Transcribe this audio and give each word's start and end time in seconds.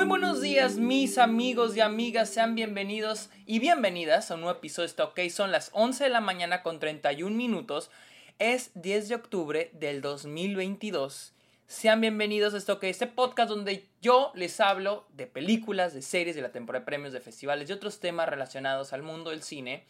Muy 0.00 0.08
buenos 0.08 0.40
días 0.40 0.78
mis 0.78 1.18
amigos 1.18 1.76
y 1.76 1.82
amigas, 1.82 2.30
sean 2.30 2.54
bienvenidos 2.54 3.28
y 3.44 3.58
bienvenidas 3.58 4.30
a 4.30 4.34
un 4.34 4.40
nuevo 4.40 4.56
episodio 4.56 4.86
de 4.86 4.92
Está 4.92 5.04
OK. 5.04 5.20
Son 5.28 5.52
las 5.52 5.68
11 5.74 6.04
de 6.04 6.08
la 6.08 6.22
mañana 6.22 6.62
con 6.62 6.80
31 6.80 7.36
minutos. 7.36 7.90
Es 8.38 8.70
10 8.76 9.10
de 9.10 9.14
octubre 9.16 9.70
del 9.74 10.00
2022. 10.00 11.34
Sean 11.66 12.00
bienvenidos 12.00 12.54
a 12.54 12.56
Está 12.56 12.78
este 12.80 13.08
podcast 13.08 13.50
donde 13.50 13.84
yo 14.00 14.32
les 14.34 14.58
hablo 14.60 15.06
de 15.12 15.26
películas, 15.26 15.92
de 15.92 16.00
series, 16.00 16.34
de 16.34 16.40
la 16.40 16.50
temporada 16.50 16.80
de 16.80 16.86
premios, 16.86 17.12
de 17.12 17.20
festivales 17.20 17.68
y 17.68 17.74
otros 17.74 18.00
temas 18.00 18.26
relacionados 18.26 18.94
al 18.94 19.02
mundo 19.02 19.28
del 19.28 19.42
cine. 19.42 19.84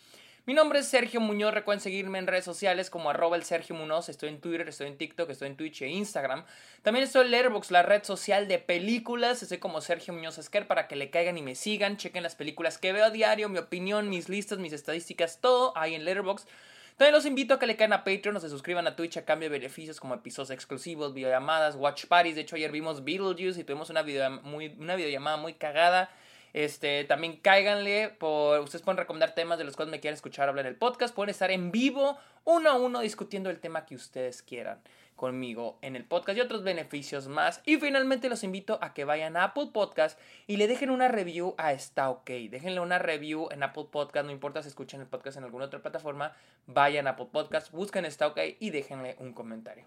Mi 0.47 0.55
nombre 0.55 0.79
es 0.79 0.89
Sergio 0.89 1.21
Muñoz, 1.21 1.53
recuerden 1.53 1.83
seguirme 1.83 2.19
en 2.19 2.27
redes 2.27 2.47
sociales 2.47 2.89
como 2.89 3.11
arroba 3.11 3.37
el 3.37 3.45
Sergio 3.45 3.77
Muñoz, 3.77 4.09
estoy 4.09 4.31
en 4.31 4.41
Twitter, 4.41 4.67
estoy 4.69 4.87
en 4.87 4.97
TikTok, 4.97 5.29
estoy 5.29 5.49
en 5.49 5.57
Twitch 5.57 5.83
e 5.83 5.89
Instagram. 5.89 6.45
También 6.83 7.05
estoy 7.05 7.27
en 7.27 7.31
Letterboxd, 7.31 7.71
la 7.71 7.83
red 7.83 8.03
social 8.05 8.49
de 8.49 8.59
películas, 8.59 9.43
estoy 9.43 9.59
como 9.59 9.83
Sergio 9.83 10.15
Muñoz 10.15 10.39
Esquer 10.39 10.67
para 10.67 10.89
que 10.89 10.97
le 10.97 11.11
caigan 11.11 11.37
y 11.37 11.43
me 11.43 11.55
sigan, 11.55 11.99
chequen 11.99 12.23
las 12.23 12.37
películas 12.37 12.79
que 12.79 12.95
veo 12.95 13.05
a 13.05 13.11
diario, 13.11 13.51
mi 13.51 13.59
opinión, 13.59 14.09
mis 14.09 14.31
listas, 14.31 14.59
mis 14.59 14.73
estadísticas, 14.73 15.41
todo 15.43 15.77
ahí 15.77 15.95
en 15.95 16.07
Letterboxd. 16.07 16.49
También 16.97 17.15
los 17.15 17.27
invito 17.27 17.55
a 17.55 17.59
que 17.59 17.67
le 17.67 17.77
caigan 17.77 17.93
a 17.93 18.05
Patreon 18.05 18.37
o 18.37 18.41
se 18.41 18.49
suscriban 18.49 18.87
a 18.87 18.97
Twitch 18.97 19.19
a 19.19 19.27
cambio 19.27 19.51
de 19.51 19.59
beneficios 19.59 20.01
como 20.01 20.15
episodios 20.15 20.51
exclusivos, 20.51 21.13
videollamadas, 21.13 21.77
watch 21.77 22.07
parties. 22.07 22.35
De 22.35 22.41
hecho, 22.43 22.57
ayer 22.57 22.73
vimos 22.73 23.05
Beetlejuice 23.05 23.61
y 23.61 23.65
tuvimos 23.65 23.91
una, 23.91 24.03
muy, 24.43 24.75
una 24.79 24.97
videollamada 24.97 25.37
muy 25.37 25.53
cagada. 25.53 26.11
Este, 26.53 27.05
también 27.05 27.37
cáiganle 27.37 28.09
por. 28.09 28.61
Ustedes 28.61 28.83
pueden 28.83 28.99
recomendar 28.99 29.35
temas 29.35 29.59
de 29.59 29.65
los 29.65 29.77
cuales 29.77 29.91
me 29.91 30.01
quieran 30.01 30.15
escuchar 30.15 30.49
hablar 30.49 30.67
en 30.67 30.73
el 30.73 30.77
podcast. 30.77 31.15
Pueden 31.15 31.31
estar 31.31 31.51
en 31.51 31.71
vivo, 31.71 32.19
uno 32.45 32.71
a 32.71 32.77
uno, 32.77 33.01
discutiendo 33.01 33.51
el 33.51 33.61
tema 33.61 33.87
que 33.87 33.95
ustedes 33.95 34.43
quieran 34.43 34.81
conmigo 35.21 35.79
en 35.83 35.97
el 35.97 36.05
podcast 36.07 36.39
y 36.39 36.41
otros 36.41 36.65
beneficios 36.65 37.29
más. 37.29 37.61
Y 37.67 37.77
finalmente 37.77 38.31
los 38.31 38.43
invito 38.43 38.79
a 38.81 38.95
que 38.95 39.05
vayan 39.05 39.37
a 39.37 39.45
Apple 39.45 39.69
Podcast 39.71 40.19
y 40.47 40.57
le 40.57 40.67
dejen 40.67 40.89
una 40.89 41.09
review 41.09 41.55
a 41.59 41.75
Está 41.75 42.09
OK. 42.09 42.31
Déjenle 42.51 42.81
una 42.81 42.99
review 42.99 43.49
en 43.51 43.63
Apple 43.63 43.89
Podcast, 43.91 44.25
no 44.25 44.33
importa 44.33 44.63
si 44.63 44.69
escuchan 44.69 45.03
el 45.03 45.07
podcast 45.07 45.37
en 45.37 45.45
alguna 45.45 45.67
otra 45.67 45.83
plataforma, 45.83 46.35
vayan 46.67 47.07
a 47.07 47.11
Apple 47.11 47.29
Podcast, 47.31 47.71
busquen 47.71 48.07
Está 48.07 48.29
OK 48.29 48.39
y 48.59 48.71
déjenle 48.71 49.17
un 49.19 49.35
comentario. 49.35 49.85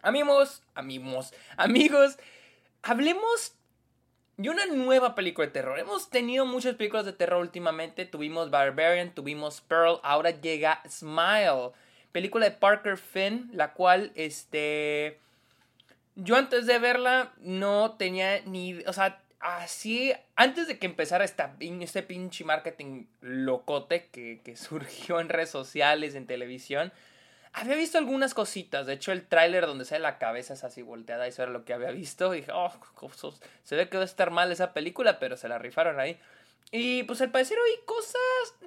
Amigos, 0.00 0.62
amigos, 0.74 1.34
amigos, 1.58 2.16
hablemos 2.82 3.56
y 4.38 4.48
una 4.48 4.66
nueva 4.66 5.14
película 5.14 5.46
de 5.46 5.52
terror. 5.52 5.78
Hemos 5.78 6.10
tenido 6.10 6.44
muchas 6.44 6.74
películas 6.74 7.06
de 7.06 7.12
terror 7.12 7.40
últimamente. 7.40 8.04
Tuvimos 8.04 8.50
Barbarian, 8.50 9.14
tuvimos 9.14 9.62
Pearl, 9.62 9.98
ahora 10.02 10.30
llega 10.30 10.82
Smile. 10.88 11.70
Película 12.12 12.44
de 12.46 12.52
Parker 12.52 12.98
Finn, 12.98 13.50
la 13.52 13.72
cual, 13.72 14.12
este... 14.14 15.18
Yo 16.16 16.36
antes 16.36 16.66
de 16.66 16.78
verla 16.78 17.32
no 17.38 17.92
tenía 17.92 18.40
ni... 18.42 18.78
O 18.86 18.92
sea, 18.92 19.22
así... 19.40 20.12
Antes 20.34 20.68
de 20.68 20.78
que 20.78 20.86
empezara 20.86 21.24
esta, 21.24 21.56
este 21.58 22.02
pinche 22.02 22.44
marketing 22.44 23.06
locote 23.22 24.08
que, 24.12 24.40
que 24.44 24.56
surgió 24.56 25.18
en 25.20 25.30
redes 25.30 25.50
sociales, 25.50 26.14
en 26.14 26.26
televisión 26.26 26.92
había 27.56 27.74
visto 27.74 27.96
algunas 27.96 28.34
cositas. 28.34 28.86
De 28.86 28.92
hecho, 28.92 29.12
el 29.12 29.26
tráiler 29.26 29.64
donde 29.64 29.86
sale 29.86 30.00
la 30.02 30.18
cabeza 30.18 30.52
es 30.52 30.62
así 30.62 30.82
volteada. 30.82 31.26
Eso 31.26 31.42
era 31.42 31.50
lo 31.50 31.64
que 31.64 31.72
había 31.72 31.90
visto. 31.90 32.34
Y 32.34 32.40
dije, 32.40 32.52
oh, 32.52 32.70
se 33.64 33.76
ve 33.76 33.88
que 33.88 33.96
va 33.96 34.02
a 34.02 34.06
estar 34.06 34.30
mal 34.30 34.52
esa 34.52 34.74
película, 34.74 35.18
pero 35.18 35.38
se 35.38 35.48
la 35.48 35.58
rifaron 35.58 35.98
ahí. 35.98 36.20
Y 36.70 37.04
pues 37.04 37.22
al 37.22 37.30
parecer 37.30 37.56
hay 37.56 37.84
cosas 37.86 38.20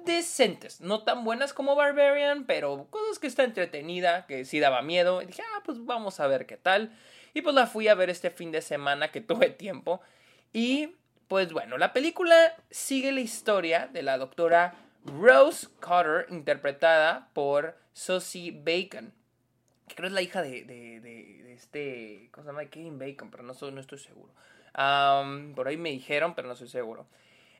decentes. 0.04 0.80
No 0.80 1.04
tan 1.04 1.22
buenas 1.22 1.52
como 1.52 1.76
Barbarian, 1.76 2.46
pero 2.46 2.88
cosas 2.90 3.20
que 3.20 3.28
está 3.28 3.44
entretenida, 3.44 4.26
que 4.26 4.44
sí 4.44 4.58
daba 4.58 4.82
miedo. 4.82 5.22
Y 5.22 5.26
dije, 5.26 5.42
ah, 5.54 5.62
pues 5.64 5.84
vamos 5.84 6.18
a 6.18 6.26
ver 6.26 6.46
qué 6.46 6.56
tal. 6.56 6.92
Y 7.32 7.42
pues 7.42 7.54
la 7.54 7.68
fui 7.68 7.86
a 7.86 7.94
ver 7.94 8.10
este 8.10 8.30
fin 8.30 8.50
de 8.50 8.60
semana 8.60 9.12
que 9.12 9.20
tuve 9.20 9.50
tiempo. 9.50 10.00
Y 10.52 10.96
pues 11.28 11.52
bueno, 11.52 11.78
la 11.78 11.92
película 11.92 12.56
sigue 12.72 13.12
la 13.12 13.20
historia 13.20 13.86
de 13.86 14.02
la 14.02 14.18
doctora 14.18 14.74
Rose 15.04 15.68
Cotter, 15.78 16.26
interpretada 16.30 17.28
por 17.34 17.78
Sosie 18.00 18.50
Bacon. 18.50 19.12
Que 19.86 19.94
creo 19.94 20.06
es 20.06 20.14
la 20.14 20.22
hija 20.22 20.40
de, 20.40 20.64
de, 20.64 21.00
de, 21.00 21.52
este. 21.52 22.30
¿Cómo 22.32 22.44
se 22.44 22.48
llama? 22.48 22.64
Kevin 22.66 22.98
Bacon, 22.98 23.30
pero 23.30 23.42
no, 23.42 23.52
no 23.52 23.80
estoy 23.80 23.98
seguro. 23.98 24.32
por 25.54 25.68
ahí 25.68 25.76
me 25.76 25.90
dijeron, 25.90 26.34
pero 26.34 26.48
no 26.48 26.54
estoy 26.54 26.68
seguro. 26.68 27.06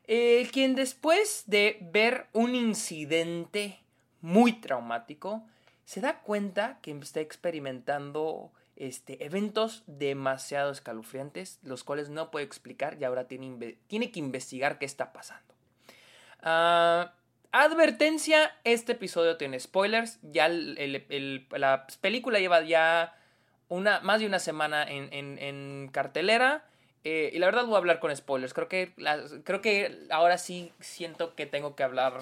Eh, 0.06 0.48
quien 0.50 0.74
después 0.74 1.44
de 1.46 1.78
ver 1.92 2.26
un 2.32 2.54
incidente 2.54 3.80
muy 4.22 4.54
traumático, 4.54 5.44
se 5.84 6.00
da 6.00 6.20
cuenta 6.20 6.78
que 6.80 6.92
está 6.92 7.20
experimentando 7.20 8.50
este, 8.76 9.22
eventos 9.24 9.82
demasiado 9.86 10.72
escalofriantes, 10.72 11.58
los 11.62 11.84
cuales 11.84 12.08
no 12.08 12.30
puede 12.30 12.46
explicar 12.46 12.96
y 12.98 13.04
ahora 13.04 13.28
tiene, 13.28 13.76
tiene 13.88 14.10
que 14.10 14.20
investigar 14.20 14.78
qué 14.78 14.86
está 14.86 15.12
pasando. 15.12 15.54
Ah, 16.40 17.12
Advertencia, 17.52 18.54
este 18.62 18.92
episodio 18.92 19.36
tiene 19.36 19.58
spoilers. 19.58 20.20
Ya 20.22 20.48
la 20.48 21.86
película 22.00 22.38
lleva 22.38 22.62
ya 22.62 23.16
una, 23.68 23.98
más 24.00 24.20
de 24.20 24.26
una 24.26 24.38
semana 24.38 24.84
en, 24.88 25.88
cartelera. 25.92 26.64
Eh, 27.02 27.30
y 27.32 27.38
la 27.38 27.46
verdad 27.46 27.64
voy 27.64 27.74
a 27.74 27.78
hablar 27.78 27.98
con 27.98 28.14
spoilers. 28.14 28.54
Creo 28.54 28.68
que, 28.68 28.94
creo 29.44 29.60
que 29.60 30.06
ahora 30.10 30.38
sí 30.38 30.72
siento 30.78 31.34
que 31.34 31.46
tengo 31.46 31.74
que 31.74 31.82
hablar 31.82 32.20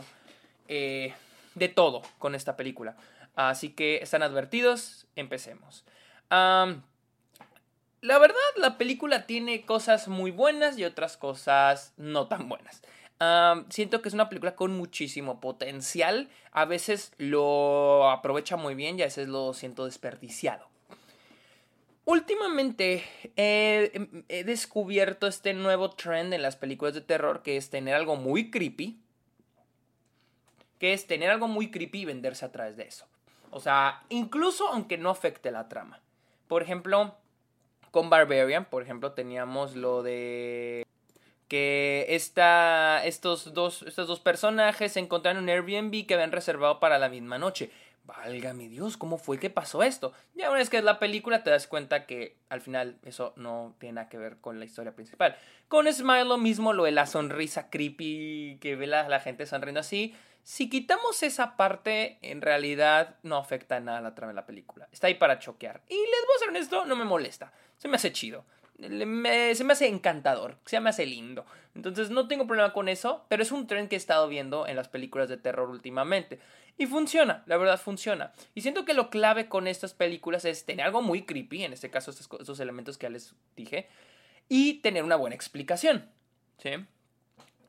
eh, 0.66 1.12
de 1.54 1.68
todo 1.68 2.00
con 2.18 2.34
esta 2.34 2.56
película. 2.56 2.96
Así 3.34 3.68
que 3.68 3.96
están 3.96 4.22
advertidos. 4.22 5.06
Empecemos. 5.14 5.84
la 6.30 6.72
verdad, 8.00 8.36
la 8.56 8.78
película 8.78 9.26
tiene 9.26 9.66
cosas 9.66 10.08
muy 10.08 10.30
buenas 10.30 10.78
y 10.78 10.84
otras 10.84 11.18
cosas 11.18 11.92
no 11.98 12.28
tan 12.28 12.48
buenas 12.48 12.80
siento 13.68 14.00
que 14.00 14.08
es 14.08 14.14
una 14.14 14.28
película 14.28 14.54
con 14.54 14.76
muchísimo 14.76 15.40
potencial. 15.40 16.28
A 16.52 16.64
veces 16.64 17.12
lo 17.18 18.10
aprovecha 18.10 18.56
muy 18.56 18.74
bien 18.74 18.98
y 18.98 19.02
a 19.02 19.06
veces 19.06 19.28
lo 19.28 19.54
siento 19.54 19.84
desperdiciado. 19.84 20.66
Últimamente 22.04 23.04
he, 23.36 24.44
descubierto 24.44 25.26
este 25.26 25.52
nuevo 25.52 25.90
trend 25.90 26.32
en 26.32 26.42
las 26.42 26.56
películas 26.56 26.94
de 26.94 27.02
terror 27.02 27.42
que 27.42 27.56
es 27.56 27.70
tener 27.70 27.94
algo 27.94 28.16
muy 28.16 28.50
creepy. 28.50 28.98
Que 30.78 30.92
es 30.92 31.06
tener 31.06 31.30
algo 31.30 31.48
muy 31.48 31.70
creepy 31.70 32.00
y 32.00 32.04
venderse 32.04 32.44
a 32.44 32.52
través 32.52 32.76
de 32.76 32.84
eso. 32.84 33.06
O 33.50 33.60
sea, 33.60 34.02
incluso 34.08 34.68
aunque 34.68 34.96
no 34.96 35.10
afecte 35.10 35.50
la 35.50 35.68
trama. 35.68 36.00
Por 36.46 36.62
ejemplo, 36.62 37.14
con 37.90 38.08
Barbarian, 38.08 38.64
por 38.64 38.82
ejemplo, 38.82 39.12
teníamos 39.12 39.74
lo 39.74 40.02
de 40.02 40.86
que 41.48 42.06
esta, 42.10 43.04
estos, 43.04 43.54
dos, 43.54 43.82
estos 43.82 44.06
dos 44.06 44.20
personajes 44.20 44.92
se 44.92 45.00
encontraron 45.00 45.38
en 45.38 45.44
un 45.44 45.50
Airbnb 45.50 46.06
que 46.06 46.14
habían 46.14 46.32
reservado 46.32 46.78
para 46.78 46.98
la 46.98 47.08
misma 47.08 47.38
noche. 47.38 47.70
Válgame 48.04 48.68
Dios, 48.68 48.96
¿cómo 48.96 49.18
fue 49.18 49.38
que 49.38 49.50
pasó 49.50 49.82
esto? 49.82 50.14
Ya 50.34 50.48
una 50.48 50.58
vez 50.58 50.70
que 50.70 50.78
es 50.78 50.84
la 50.84 50.98
película 50.98 51.42
te 51.42 51.50
das 51.50 51.66
cuenta 51.66 52.06
que 52.06 52.36
al 52.48 52.62
final 52.62 52.96
eso 53.04 53.34
no 53.36 53.74
tiene 53.78 53.94
nada 53.94 54.08
que 54.08 54.16
ver 54.16 54.38
con 54.38 54.58
la 54.58 54.64
historia 54.64 54.94
principal. 54.94 55.36
Con 55.68 55.92
Smile 55.92 56.24
lo 56.24 56.38
mismo, 56.38 56.72
lo 56.72 56.84
de 56.84 56.92
la 56.92 57.06
sonrisa 57.06 57.68
creepy 57.68 58.58
que 58.62 58.76
ve 58.76 58.86
la, 58.86 59.08
la 59.08 59.20
gente 59.20 59.44
sonriendo 59.44 59.80
así. 59.80 60.14
Si 60.42 60.70
quitamos 60.70 61.22
esa 61.22 61.58
parte, 61.58 62.18
en 62.22 62.40
realidad 62.40 63.16
no 63.22 63.36
afecta 63.36 63.78
nada 63.80 63.98
a 63.98 64.02
la 64.02 64.14
trama 64.14 64.32
de 64.32 64.36
la 64.36 64.46
película. 64.46 64.88
Está 64.90 65.08
ahí 65.08 65.14
para 65.14 65.38
choquear. 65.38 65.82
Y 65.88 65.94
les 65.94 66.26
voy 66.26 66.36
a 66.36 66.38
ser 66.38 66.48
honesto, 66.48 66.86
no 66.86 66.96
me 66.96 67.04
molesta. 67.04 67.52
Se 67.76 67.88
me 67.88 67.96
hace 67.96 68.12
chido 68.12 68.46
se 68.80 69.64
me 69.64 69.72
hace 69.72 69.88
encantador, 69.88 70.56
se 70.64 70.80
me 70.80 70.90
hace 70.90 71.06
lindo. 71.06 71.44
Entonces 71.74 72.10
no 72.10 72.28
tengo 72.28 72.46
problema 72.46 72.72
con 72.72 72.88
eso, 72.88 73.24
pero 73.28 73.42
es 73.42 73.52
un 73.52 73.66
tren 73.66 73.88
que 73.88 73.96
he 73.96 73.98
estado 73.98 74.28
viendo 74.28 74.66
en 74.66 74.76
las 74.76 74.88
películas 74.88 75.28
de 75.28 75.36
terror 75.36 75.68
últimamente. 75.68 76.38
Y 76.76 76.86
funciona, 76.86 77.42
la 77.46 77.56
verdad 77.56 77.80
funciona. 77.80 78.32
Y 78.54 78.60
siento 78.60 78.84
que 78.84 78.94
lo 78.94 79.10
clave 79.10 79.48
con 79.48 79.66
estas 79.66 79.94
películas 79.94 80.44
es 80.44 80.64
tener 80.64 80.86
algo 80.86 81.02
muy 81.02 81.22
creepy, 81.22 81.64
en 81.64 81.72
este 81.72 81.90
caso 81.90 82.12
estos, 82.12 82.60
elementos 82.60 82.98
que 82.98 83.06
ya 83.06 83.10
les 83.10 83.34
dije, 83.56 83.88
y 84.48 84.74
tener 84.74 85.02
una 85.02 85.16
buena 85.16 85.34
explicación. 85.34 86.08
¿sí? 86.58 86.70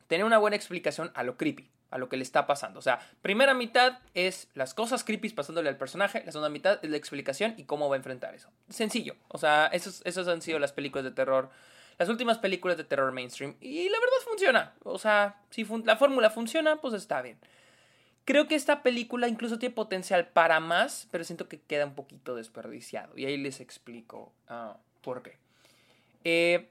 Tener 0.08 0.26
una 0.26 0.38
buena 0.38 0.56
explicación 0.56 1.12
a 1.16 1.24
lo 1.24 1.38
creepy 1.38 1.70
a 1.92 1.98
lo 1.98 2.10
que 2.10 2.18
le 2.18 2.24
está 2.24 2.48
pasando. 2.48 2.80
O 2.80 2.82
sea, 2.82 3.00
primera 3.22 3.54
mitad 3.54 4.00
es 4.14 4.48
las 4.54 4.74
cosas 4.74 5.04
creepy 5.04 5.30
pasándole 5.30 5.70
al 5.70 5.78
personaje, 5.78 6.24
la 6.26 6.32
segunda 6.32 6.50
mitad 6.50 6.80
es 6.84 6.90
la 6.90 6.98
explicación 6.98 7.56
y 7.58 7.64
cómo 7.64 7.90
va 7.90 7.96
a 7.96 7.98
enfrentar 7.98 8.36
eso. 8.36 8.50
Sencillo. 8.70 9.16
O 9.30 9.38
sea, 9.38 9.68
esos 9.68 10.28
han 10.28 10.42
sido 10.42 10.60
las 10.60 10.74
películas 10.74 11.04
de 11.04 11.12
terror, 11.12 11.50
las 11.98 12.10
últimas 12.10 12.38
películas 12.38 12.78
de 12.78 12.84
terror 12.84 13.12
mainstream. 13.12 13.56
Y 13.60 13.90
la 13.90 14.00
verdad 14.00 14.18
funciona. 14.26 14.74
O 14.84 15.00
sea, 15.00 15.42
si 15.50 15.66
la 15.84 15.98
fórmula 15.98 16.30
funciona, 16.30 16.78
pues 16.78 16.94
está 16.94 17.22
bien. 17.22 17.38
Creo 18.26 18.48
que 18.48 18.56
esta 18.56 18.84
película 18.84 19.28
incluso 19.28 19.58
tiene 19.58 19.74
potencial 19.74 20.28
para 20.28 20.60
más, 20.60 21.08
pero 21.10 21.24
siento 21.24 21.50
que 21.50 21.62
queda 21.62 21.86
un 21.86 21.96
poquito 21.96 22.36
desperdiciado. 22.36 23.18
Y 23.18 23.26
ahí 23.26 23.38
les 23.38 23.60
explico 23.60 24.32
ah, 24.48 24.78
por 25.02 25.24
qué. 25.24 25.38
Eh, 26.24 26.70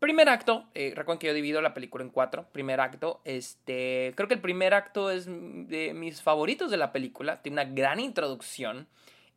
Primer 0.00 0.30
acto, 0.30 0.66
eh, 0.74 0.94
recuerden 0.96 1.18
que 1.18 1.26
yo 1.26 1.34
divido 1.34 1.60
la 1.60 1.74
película 1.74 2.02
en 2.02 2.10
cuatro. 2.10 2.48
Primer 2.52 2.80
acto, 2.80 3.20
este, 3.24 4.12
creo 4.16 4.28
que 4.28 4.34
el 4.34 4.40
primer 4.40 4.72
acto 4.72 5.10
es 5.10 5.26
de 5.26 5.92
mis 5.94 6.22
favoritos 6.22 6.70
de 6.70 6.78
la 6.78 6.90
película. 6.90 7.42
Tiene 7.42 7.62
una 7.62 7.70
gran 7.70 8.00
introducción. 8.00 8.88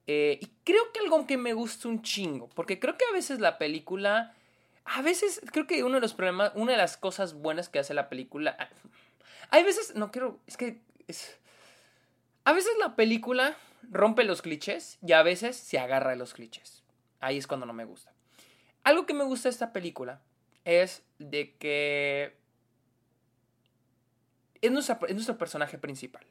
Eh, 0.08 0.40
y 0.42 0.48
creo 0.64 0.92
que 0.94 1.02
algo 1.02 1.28
que 1.28 1.38
me 1.38 1.54
gusta 1.54 1.90
un 1.90 2.02
chingo, 2.02 2.50
porque 2.56 2.80
creo 2.80 2.98
que 2.98 3.06
a 3.10 3.14
veces 3.14 3.40
la 3.40 3.58
película 3.58 4.34
a 4.86 5.02
veces 5.02 5.42
creo 5.52 5.66
que 5.66 5.84
uno 5.84 5.96
de 5.96 6.02
los 6.02 6.14
problemas, 6.14 6.52
una 6.56 6.74
de 6.74 6.78
las 6.78 6.98
cosas 6.98 7.34
buenas 7.34 7.70
que 7.70 7.80
hace 7.80 7.94
la 7.94 8.10
película, 8.10 8.56
ah, 8.60 8.68
hay 9.50 9.64
veces, 9.64 9.96
no 9.96 10.12
quiero, 10.12 10.40
es 10.48 10.58
que, 10.58 10.82
es, 11.08 11.38
a 12.44 12.54
veces 12.54 12.72
la 12.80 12.96
película 12.96 13.56
rompe 13.90 14.24
los 14.24 14.42
clichés 14.42 14.98
y 15.02 15.14
a 15.14 15.24
veces 15.24 15.56
se 15.56 15.80
agarra 15.80 16.12
de 16.12 16.18
los 16.18 16.34
clichés. 16.34 16.84
Ahí 17.20 17.38
es 17.38 17.48
cuando 17.48 17.66
no 17.66 17.74
me 17.74 17.86
gusta. 17.86 18.12
Algo 18.84 19.06
que 19.06 19.14
me 19.14 19.24
gusta 19.24 19.48
de 19.48 19.54
esta 19.54 19.72
película 19.72 20.22
es 20.66 21.04
de 21.20 21.56
que 21.56 22.36
es, 24.62 24.72
es 24.72 25.14
nuestro 25.14 25.38
personaje 25.38 25.78
principal. 25.78 26.26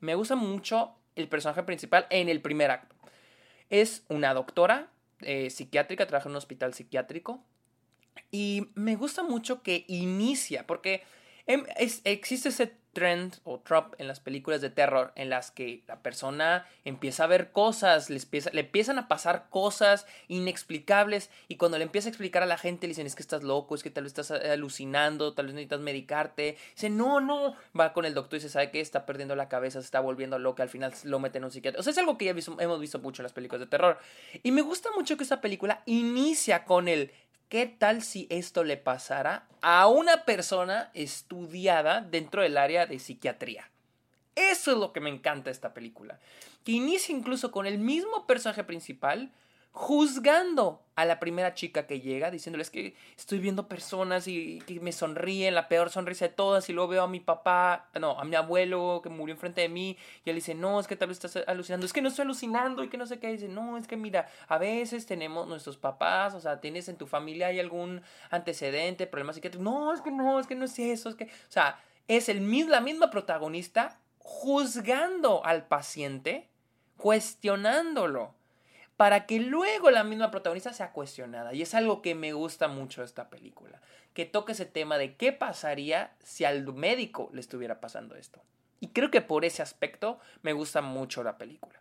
Me 0.00 0.14
gusta 0.14 0.36
mucho 0.36 0.94
el 1.16 1.28
personaje 1.28 1.62
principal 1.62 2.06
en 2.10 2.28
el 2.28 2.40
primer 2.40 2.70
acto. 2.70 2.94
Es 3.70 4.04
una 4.08 4.34
doctora 4.34 4.90
eh, 5.20 5.50
psiquiátrica, 5.50 6.06
trabaja 6.06 6.28
en 6.28 6.32
un 6.32 6.36
hospital 6.36 6.74
psiquiátrico. 6.74 7.42
Y 8.30 8.68
me 8.74 8.96
gusta 8.96 9.22
mucho 9.22 9.62
que 9.62 9.84
inicia, 9.88 10.66
porque 10.66 11.02
em, 11.46 11.64
existe 12.04 12.48
ese 12.50 12.72
trend 12.92 13.36
o 13.44 13.58
trop 13.58 13.94
en 13.98 14.06
las 14.06 14.20
películas 14.20 14.60
de 14.60 14.70
terror 14.70 15.12
en 15.16 15.30
las 15.30 15.50
que 15.50 15.82
la 15.86 16.02
persona 16.02 16.66
empieza 16.84 17.24
a 17.24 17.26
ver 17.26 17.50
cosas, 17.52 18.10
le, 18.10 18.20
le 18.52 18.60
empiezan 18.60 18.98
a 18.98 19.08
pasar 19.08 19.46
cosas 19.50 20.06
inexplicables 20.28 21.30
y 21.48 21.56
cuando 21.56 21.78
le 21.78 21.84
empieza 21.84 22.08
a 22.08 22.10
explicar 22.10 22.42
a 22.42 22.46
la 22.46 22.58
gente 22.58 22.86
le 22.86 22.92
dicen 22.92 23.06
es 23.06 23.14
que 23.14 23.22
estás 23.22 23.42
loco, 23.42 23.74
es 23.74 23.82
que 23.82 23.90
tal 23.90 24.04
vez 24.04 24.12
estás 24.16 24.30
alucinando, 24.30 25.32
tal 25.32 25.46
vez 25.46 25.54
necesitas 25.54 25.80
medicarte. 25.80 26.56
Dice, 26.74 26.90
no, 26.90 27.20
no, 27.20 27.56
va 27.78 27.92
con 27.92 28.04
el 28.04 28.14
doctor 28.14 28.38
y 28.38 28.42
se 28.42 28.48
sabe 28.48 28.70
que 28.70 28.80
está 28.80 29.06
perdiendo 29.06 29.36
la 29.36 29.48
cabeza, 29.48 29.80
se 29.80 29.86
está 29.86 30.00
volviendo 30.00 30.38
loca, 30.38 30.62
al 30.62 30.68
final 30.68 30.92
lo 31.04 31.18
meten 31.18 31.40
en 31.40 31.44
un 31.44 31.50
psiquiatra. 31.50 31.80
O 31.80 31.82
sea, 31.82 31.92
es 31.92 31.98
algo 31.98 32.18
que 32.18 32.26
ya 32.26 32.34
hemos 32.58 32.80
visto 32.80 32.98
mucho 32.98 33.22
en 33.22 33.24
las 33.24 33.32
películas 33.32 33.60
de 33.60 33.66
terror. 33.66 33.98
Y 34.42 34.52
me 34.52 34.62
gusta 34.62 34.90
mucho 34.94 35.16
que 35.16 35.22
esta 35.22 35.40
película 35.40 35.82
inicia 35.86 36.64
con 36.64 36.88
el 36.88 37.12
¿Qué 37.52 37.66
tal 37.66 38.00
si 38.00 38.26
esto 38.30 38.64
le 38.64 38.78
pasara 38.78 39.46
a 39.60 39.86
una 39.86 40.24
persona 40.24 40.90
estudiada 40.94 42.00
dentro 42.00 42.40
del 42.40 42.56
área 42.56 42.86
de 42.86 42.98
psiquiatría? 42.98 43.68
Eso 44.36 44.72
es 44.72 44.78
lo 44.78 44.94
que 44.94 45.00
me 45.00 45.10
encanta 45.10 45.50
de 45.50 45.50
esta 45.50 45.74
película. 45.74 46.18
Que 46.64 46.72
inicia 46.72 47.14
incluso 47.14 47.52
con 47.52 47.66
el 47.66 47.76
mismo 47.76 48.26
personaje 48.26 48.64
principal 48.64 49.30
juzgando 49.72 50.82
a 50.94 51.06
la 51.06 51.18
primera 51.18 51.54
chica 51.54 51.86
que 51.86 52.00
llega, 52.00 52.30
diciéndoles 52.30 52.68
que 52.68 52.94
estoy 53.16 53.38
viendo 53.38 53.68
personas 53.68 54.28
y 54.28 54.60
que 54.66 54.78
me 54.80 54.92
sonríen, 54.92 55.54
la 55.54 55.66
peor 55.66 55.88
sonrisa 55.88 56.26
de 56.26 56.34
todas, 56.34 56.68
y 56.68 56.74
luego 56.74 56.88
veo 56.90 57.02
a 57.04 57.08
mi 57.08 57.20
papá, 57.20 57.88
no, 57.98 58.18
a 58.20 58.24
mi 58.24 58.36
abuelo 58.36 59.00
que 59.02 59.08
murió 59.08 59.34
enfrente 59.34 59.62
de 59.62 59.70
mí, 59.70 59.96
y 60.24 60.30
él 60.30 60.36
dice, 60.36 60.54
no, 60.54 60.78
es 60.78 60.86
que 60.86 60.94
tal 60.94 61.08
vez 61.08 61.24
estás 61.24 61.42
alucinando, 61.48 61.86
es 61.86 61.94
que 61.94 62.02
no 62.02 62.08
estoy 62.08 62.24
alucinando, 62.24 62.84
y 62.84 62.88
que 62.88 62.98
no 62.98 63.06
sé 63.06 63.18
qué, 63.18 63.28
dice, 63.28 63.48
no, 63.48 63.78
es 63.78 63.88
que 63.88 63.96
mira, 63.96 64.28
a 64.46 64.58
veces 64.58 65.06
tenemos 65.06 65.48
nuestros 65.48 65.78
papás, 65.78 66.34
o 66.34 66.40
sea, 66.40 66.60
tienes 66.60 66.90
en 66.90 66.96
tu 66.96 67.06
familia 67.06 67.46
hay 67.46 67.58
algún 67.58 68.02
antecedente, 68.28 69.06
problemas 69.06 69.36
psiquiátricos, 69.36 69.64
no, 69.64 69.94
es 69.94 70.02
que 70.02 70.10
no, 70.10 70.38
es 70.38 70.46
que 70.46 70.54
no 70.54 70.66
es 70.66 70.78
eso, 70.78 71.08
es 71.08 71.14
que, 71.14 71.24
o 71.24 71.28
sea, 71.48 71.82
es 72.08 72.28
el, 72.28 72.68
la 72.68 72.82
misma 72.82 73.10
protagonista 73.10 73.98
juzgando 74.18 75.42
al 75.46 75.66
paciente, 75.66 76.50
cuestionándolo 76.98 78.34
para 78.96 79.26
que 79.26 79.40
luego 79.40 79.90
la 79.90 80.04
misma 80.04 80.30
protagonista 80.30 80.72
sea 80.72 80.92
cuestionada. 80.92 81.54
Y 81.54 81.62
es 81.62 81.74
algo 81.74 82.02
que 82.02 82.14
me 82.14 82.32
gusta 82.32 82.68
mucho 82.68 83.02
esta 83.02 83.30
película, 83.30 83.80
que 84.14 84.26
toque 84.26 84.52
ese 84.52 84.66
tema 84.66 84.98
de 84.98 85.16
qué 85.16 85.32
pasaría 85.32 86.14
si 86.22 86.44
al 86.44 86.72
médico 86.72 87.30
le 87.32 87.40
estuviera 87.40 87.80
pasando 87.80 88.14
esto. 88.14 88.42
Y 88.80 88.88
creo 88.88 89.10
que 89.10 89.20
por 89.20 89.44
ese 89.44 89.62
aspecto 89.62 90.18
me 90.42 90.52
gusta 90.52 90.82
mucho 90.82 91.22
la 91.22 91.38
película. 91.38 91.80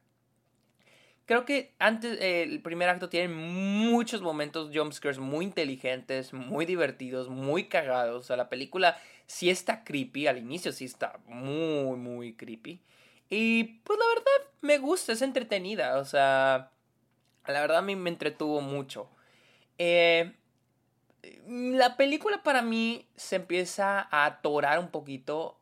Creo 1.26 1.46
que 1.46 1.74
antes 1.80 2.20
el 2.22 2.62
primer 2.62 2.90
acto 2.90 3.08
tiene 3.08 3.34
muchos 3.34 4.22
momentos 4.22 4.70
jumpscares 4.74 5.18
muy 5.18 5.46
inteligentes, 5.46 6.34
muy 6.34 6.66
divertidos, 6.66 7.30
muy 7.30 7.70
cagados. 7.70 8.26
O 8.26 8.28
sea, 8.28 8.36
la 8.36 8.50
película 8.50 9.00
sí 9.28 9.50
está 9.50 9.84
creepy, 9.84 10.28
al 10.28 10.40
inicio 10.40 10.72
sí 10.74 10.86
está 10.86 11.20
muy, 11.26 11.98
muy 11.98 12.34
creepy. 12.34 12.82
Y 13.30 13.64
pues 13.64 13.98
la 13.98 14.06
verdad 14.08 14.52
me 14.62 14.78
gusta, 14.78 15.14
es 15.14 15.22
entretenida. 15.22 15.98
O 16.00 16.06
sea, 16.06 16.72
la 17.48 17.62
verdad 17.62 17.82
mí 17.82 17.96
me 17.96 18.10
entretuvo 18.10 18.62
mucho. 18.62 19.10
Eh, 19.78 20.34
la 21.48 21.98
película 21.98 22.44
para 22.44 22.62
mí 22.62 23.08
se 23.16 23.38
empieza 23.38 24.08
a 24.12 24.26
atorar 24.26 24.80
un 24.80 24.90
poquito 24.90 25.58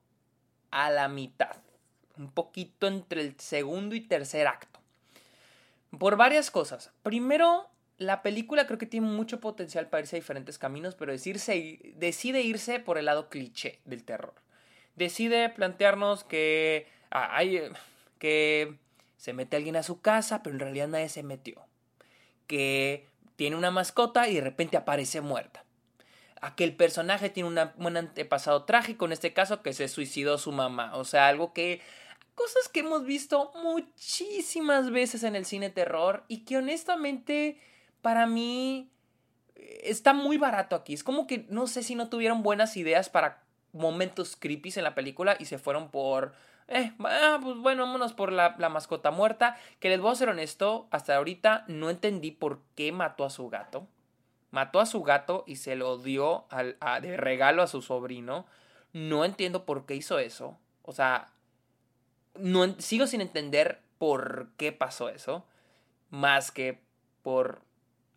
a 0.71 0.89
la 0.89 1.07
mitad. 1.07 1.55
Un 2.17 2.31
poquito 2.31 2.87
entre 2.87 3.21
el 3.21 3.39
segundo 3.39 3.95
y 3.95 4.01
tercer 4.01 4.47
acto. 4.47 4.79
Por 5.97 6.17
varias 6.17 6.51
cosas. 6.51 6.91
Primero, 7.01 7.69
la 7.97 8.21
película 8.21 8.67
creo 8.67 8.77
que 8.77 8.85
tiene 8.85 9.07
mucho 9.07 9.39
potencial 9.39 9.87
para 9.87 10.01
irse 10.01 10.17
a 10.17 10.19
diferentes 10.19 10.57
caminos, 10.57 10.95
pero 10.95 11.13
decide 11.13 12.41
irse 12.41 12.79
por 12.79 12.97
el 12.97 13.05
lado 13.05 13.29
cliché 13.29 13.79
del 13.85 14.03
terror. 14.03 14.35
Decide 14.95 15.49
plantearnos 15.49 16.25
que, 16.25 16.87
ah, 17.09 17.35
hay, 17.35 17.61
que 18.19 18.75
se 19.17 19.33
mete 19.33 19.55
alguien 19.55 19.77
a 19.77 19.83
su 19.83 20.01
casa, 20.01 20.43
pero 20.43 20.55
en 20.55 20.59
realidad 20.59 20.89
nadie 20.89 21.09
se 21.09 21.23
metió 21.23 21.68
que 22.49 23.07
tiene 23.37 23.55
una 23.55 23.71
mascota 23.71 24.27
y 24.27 24.35
de 24.35 24.41
repente 24.41 24.75
aparece 24.75 25.21
muerta. 25.21 25.63
Aquel 26.41 26.75
personaje 26.75 27.29
tiene 27.29 27.69
un 27.77 27.97
antepasado 27.97 28.65
trágico, 28.65 29.05
en 29.05 29.13
este 29.13 29.33
caso 29.33 29.61
que 29.61 29.71
se 29.71 29.87
suicidó 29.87 30.37
su 30.37 30.51
mamá. 30.51 30.95
O 30.95 31.05
sea, 31.05 31.29
algo 31.29 31.53
que... 31.53 31.79
Cosas 32.35 32.69
que 32.69 32.79
hemos 32.79 33.05
visto 33.05 33.51
muchísimas 33.61 34.91
veces 34.91 35.23
en 35.23 35.35
el 35.35 35.45
cine 35.45 35.69
terror 35.69 36.23
y 36.29 36.45
que 36.45 36.57
honestamente 36.57 37.59
para 38.01 38.25
mí 38.27 38.89
está 39.55 40.13
muy 40.13 40.37
barato 40.37 40.75
aquí. 40.75 40.93
Es 40.93 41.03
como 41.03 41.27
que 41.27 41.45
no 41.49 41.67
sé 41.67 41.83
si 41.83 41.95
no 41.95 42.09
tuvieron 42.09 42.41
buenas 42.41 42.77
ideas 42.77 43.09
para 43.09 43.43
momentos 43.73 44.37
creepy 44.37 44.71
en 44.77 44.85
la 44.85 44.95
película 44.95 45.35
y 45.37 45.45
se 45.45 45.57
fueron 45.57 45.91
por 45.91 46.33
eh, 46.69 46.93
ah, 46.99 47.39
pues 47.41 47.57
bueno, 47.57 47.83
vámonos 47.83 48.13
por 48.13 48.31
la, 48.31 48.55
mascota 48.69 49.11
muerta. 49.11 49.57
Que 49.79 49.89
les 49.89 49.99
voy 49.99 50.11
a 50.11 50.15
ser 50.15 50.29
honesto, 50.29 50.87
hasta 50.91 51.15
ahorita 51.15 51.65
no 51.67 51.89
entendí 51.89 52.31
por 52.31 52.61
qué 52.75 52.91
mató 52.91 53.25
a 53.25 53.29
su 53.29 53.49
gato. 53.49 53.87
Mató 54.51 54.79
a 54.79 54.85
su 54.85 55.03
gato 55.03 55.43
y 55.47 55.57
se 55.57 55.75
lo 55.75 55.97
dio 55.97 56.45
al, 56.49 56.77
de 57.01 57.17
regalo 57.17 57.63
a 57.63 57.67
su 57.67 57.81
sobrino. 57.81 58.45
No 58.93 59.25
entiendo 59.25 59.65
por 59.65 59.85
qué 59.85 59.95
hizo 59.95 60.19
eso. 60.19 60.57
O 60.83 60.91
sea, 60.91 61.27
no, 62.35 62.79
sigo 62.79 63.07
sin 63.07 63.21
entender 63.21 63.81
por 63.97 64.49
qué 64.57 64.71
pasó 64.71 65.09
eso. 65.09 65.45
Más 66.09 66.51
que 66.51 66.81
por... 67.23 67.61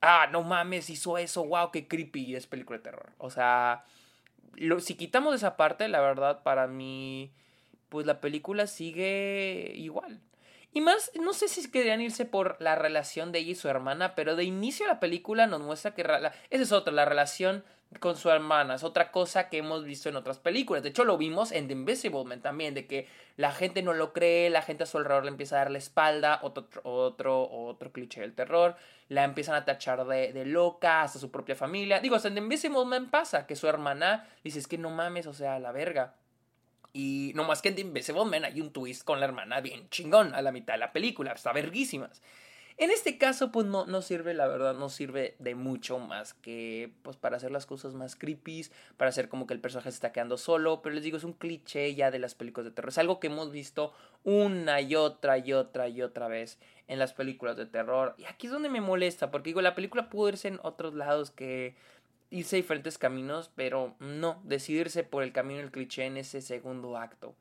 Ah, 0.01 0.29
no 0.31 0.43
mames, 0.43 0.91
hizo 0.91 1.17
eso, 1.17 1.45
wow, 1.45 1.71
qué 1.71 1.87
creepy, 1.87 2.35
es 2.35 2.47
película 2.47 2.79
de 2.79 2.85
terror. 2.85 3.13
O 3.19 3.31
sea, 3.31 3.85
lo, 4.55 4.81
si 4.81 4.97
quitamos 4.97 5.35
esa 5.35 5.57
parte, 5.57 5.87
la 5.89 6.01
verdad, 6.01 6.43
para 6.43 6.67
mí 6.67 7.33
pues 7.93 8.07
la 8.07 8.23
película 8.23 8.67
sigue 8.67 9.71
igual. 9.77 10.19
Y 10.73 10.81
más, 10.81 11.11
no 11.21 11.35
sé 11.35 11.47
si 11.47 11.71
querían 11.71 12.01
irse 12.01 12.25
por 12.25 12.57
la 12.59 12.75
relación 12.75 13.33
de 13.33 13.41
ella 13.41 13.51
y 13.51 13.55
su 13.55 13.69
hermana, 13.69 14.15
pero 14.15 14.35
de 14.35 14.45
inicio 14.45 14.87
la 14.87 14.99
película 14.99 15.47
nos 15.47 15.61
muestra 15.61 15.95
que 15.95 16.01
esa 16.01 16.33
es 16.49 16.73
otra, 16.73 16.91
la 16.91 17.05
relación 17.05 17.63
con 18.01 18.17
su 18.17 18.31
hermana, 18.31 18.77
es 18.77 18.83
otra 18.83 19.13
cosa 19.13 19.51
que 19.51 19.59
hemos 19.59 19.85
visto 19.85 20.09
en 20.09 20.17
otras 20.17 20.39
películas. 20.39 20.83
De 20.83 20.89
hecho, 20.89 21.05
lo 21.05 21.19
vimos 21.19 21.53
en 21.53 21.67
The 21.67 21.75
Invisible 21.75 22.25
Man 22.25 22.41
también, 22.41 22.73
de 22.73 22.87
que 22.87 23.09
la 23.37 23.53
gente 23.53 23.83
no 23.83 23.93
lo 23.93 24.15
cree, 24.15 24.49
la 24.49 24.63
gente 24.63 24.85
a 24.85 24.87
su 24.87 24.97
alrededor 24.97 25.25
le 25.25 25.33
empieza 25.33 25.57
a 25.57 25.59
dar 25.59 25.71
la 25.71 25.77
espalda, 25.77 26.39
otro, 26.41 26.67
otro, 26.85 27.47
otro 27.51 27.93
cliché 27.93 28.23
del 28.23 28.35
terror, 28.35 28.75
la 29.11 29.25
empiezan 29.25 29.57
a 29.57 29.67
tachar 29.67 30.07
de, 30.07 30.47
loca, 30.47 31.03
hasta 31.03 31.19
su 31.19 31.31
propia 31.31 31.55
familia. 31.55 32.01
Digo, 32.01 32.17
en 32.17 32.33
The 32.33 32.41
Invisible 32.41 32.87
Man 32.87 33.11
pasa, 33.11 33.47
que 33.47 33.55
su 33.55 33.69
hermana 33.69 34.27
dice, 34.43 34.59
es 34.61 34.67
que 34.67 34.79
no 34.79 34.89
mames, 34.89 35.27
o 35.27 35.35
sea, 35.35 35.59
la 35.59 35.73
verga. 35.73 36.15
Y 36.93 37.33
no 37.35 37.45
más 37.45 37.63
que 37.63 37.71
en 37.71 37.75
The 37.75 37.81
Invisible 37.83 38.25
Man 38.25 38.45
hay 38.45 38.61
un 38.61 38.73
twist 38.73 39.05
con 39.05 39.21
la 39.21 39.27
hermana 39.27 39.61
bien 39.61 39.89
chingón 39.89 40.35
a 40.35 40.43
la 40.43 40.53
mitad 40.53 40.75
de 40.75 40.81
la 40.81 40.93
película, 40.93 41.33
está 41.33 41.53
verguísimas. 41.53 42.23
En 42.79 42.91
este 42.91 43.19
caso, 43.19 43.53
pues 43.53 43.67
no, 43.67 43.87
no 43.87 44.01
sirve, 44.03 44.33
la 44.35 44.47
verdad, 44.49 44.75
no 44.75 44.89
sirve 44.89 45.37
de 45.39 45.55
mucho 45.55 45.99
más 45.99 46.33
que 46.35 46.93
pues 47.03 47.17
para 47.17 47.37
hacer 47.37 47.51
las 47.51 47.67
cosas 47.67 47.95
más 47.95 48.17
creepy, 48.17 48.67
para 48.97 49.11
hacer 49.11 49.29
como 49.29 49.47
que 49.47 49.55
el 49.55 49.61
personaje 49.61 49.91
se 49.91 49.97
está 49.97 50.13
quedando 50.13 50.39
solo, 50.39 50.81
pero 50.83 50.95
les 50.95 51.05
digo, 51.05 51.19
es 51.19 51.25
un 51.25 51.35
cliché 51.35 51.95
ya 51.95 52.11
de 52.11 52.19
las 52.19 52.35
películas 52.35 52.65
de 52.65 52.71
terror, 52.73 52.89
es 52.89 52.99
algo 52.99 53.21
que 53.21 53.27
hemos 53.27 53.53
visto 53.53 53.93
una 54.25 54.81
y 54.81 54.95
otra 54.95 55.39
y 55.39 55.53
otra 55.53 55.89
y 55.89 56.01
otra 56.03 56.29
vez 56.29 56.59
en 56.89 56.99
las 56.99 57.13
películas 57.13 57.57
de 57.57 57.67
terror. 57.67 58.15
Y 58.17 58.25
aquí 58.25 58.47
es 58.47 58.53
donde 58.53 58.69
me 58.69 58.81
molesta, 58.81 59.31
porque 59.31 59.51
digo, 59.51 59.61
la 59.61 59.75
película 59.75 60.09
pudo 60.09 60.31
irse 60.31 60.49
en 60.49 60.59
otros 60.63 60.95
lados 60.95 61.31
que 61.31 61.77
irse 62.33 62.57
diferentes 62.57 62.99
caminos, 62.99 63.51
pero 63.55 63.95
no, 64.01 64.41
decidirse 64.45 65.05
por 65.05 65.23
el 65.23 65.33
camino 65.33 65.61
del 65.61 65.71
cliché 65.71 66.07
en 66.07 66.17
ese 66.17 66.41
segundo 66.41 66.97
acto. 66.97 67.35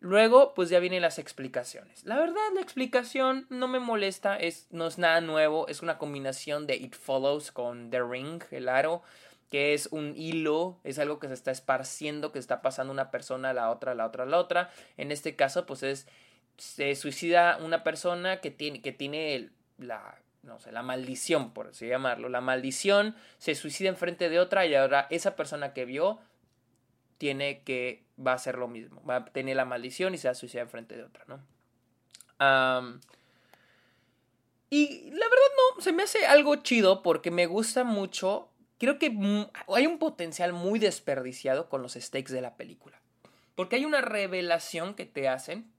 Luego, 0.00 0.52
pues 0.54 0.68
ya 0.68 0.80
vienen 0.80 1.02
las 1.02 1.18
explicaciones. 1.18 2.04
La 2.04 2.18
verdad, 2.18 2.42
la 2.54 2.60
explicación 2.60 3.46
no 3.50 3.68
me 3.68 3.78
molesta, 3.78 4.36
es, 4.36 4.66
no 4.70 4.88
es 4.88 4.98
nada 4.98 5.20
nuevo, 5.20 5.68
es 5.68 5.80
una 5.80 5.96
combinación 5.96 6.66
de 6.66 6.76
It 6.76 6.96
Follows 6.96 7.52
con 7.52 7.90
The 7.90 8.02
Ring, 8.02 8.42
el 8.50 8.68
aro, 8.68 9.02
que 9.48 9.74
es 9.74 9.86
un 9.92 10.14
hilo, 10.16 10.80
es 10.82 10.98
algo 10.98 11.20
que 11.20 11.28
se 11.28 11.34
está 11.34 11.52
esparciendo, 11.52 12.32
que 12.32 12.40
está 12.40 12.62
pasando 12.62 12.92
una 12.92 13.10
persona 13.12 13.50
a 13.50 13.54
la 13.54 13.70
otra, 13.70 13.92
a 13.92 13.94
la 13.94 14.06
otra, 14.06 14.24
a 14.24 14.26
la 14.26 14.38
otra. 14.38 14.70
En 14.96 15.12
este 15.12 15.36
caso, 15.36 15.66
pues 15.66 15.84
es, 15.84 16.08
se 16.56 16.94
suicida 16.96 17.58
una 17.58 17.84
persona 17.84 18.40
que 18.40 18.50
tiene, 18.50 18.82
que 18.82 18.92
tiene 18.92 19.50
la 19.78 20.21
no 20.42 20.58
sé, 20.58 20.72
la 20.72 20.82
maldición, 20.82 21.52
por 21.52 21.68
así 21.68 21.86
llamarlo, 21.86 22.28
la 22.28 22.40
maldición 22.40 23.14
se 23.38 23.54
suicida 23.54 23.88
enfrente 23.88 24.28
de 24.28 24.40
otra 24.40 24.66
y 24.66 24.74
ahora 24.74 25.06
esa 25.10 25.36
persona 25.36 25.72
que 25.72 25.84
vio 25.84 26.18
tiene 27.18 27.62
que, 27.62 28.04
va 28.24 28.32
a 28.32 28.34
hacer 28.34 28.58
lo 28.58 28.66
mismo, 28.68 29.02
va 29.04 29.16
a 29.16 29.24
tener 29.26 29.56
la 29.56 29.64
maldición 29.64 30.14
y 30.14 30.18
se 30.18 30.28
va 30.28 30.32
a 30.32 30.34
suicidar 30.34 30.66
enfrente 30.66 30.96
de 30.96 31.04
otra, 31.04 31.24
¿no? 31.26 31.40
y 34.68 35.10
la 35.10 35.28
verdad 35.28 35.76
no, 35.76 35.80
se 35.80 35.92
me 35.92 36.02
hace 36.02 36.26
algo 36.26 36.56
chido 36.56 37.02
porque 37.04 37.30
me 37.30 37.46
gusta 37.46 37.84
mucho, 37.84 38.48
creo 38.78 38.98
que 38.98 39.16
hay 39.68 39.86
un 39.86 39.98
potencial 39.98 40.52
muy 40.52 40.80
desperdiciado 40.80 41.68
con 41.68 41.82
los 41.82 41.92
stakes 41.92 42.32
de 42.32 42.40
la 42.40 42.56
película. 42.56 43.00
Porque 43.54 43.76
hay 43.76 43.84
una 43.84 44.00
revelación 44.00 44.94
que 44.94 45.06
te 45.06 45.28
hacen 45.28 45.70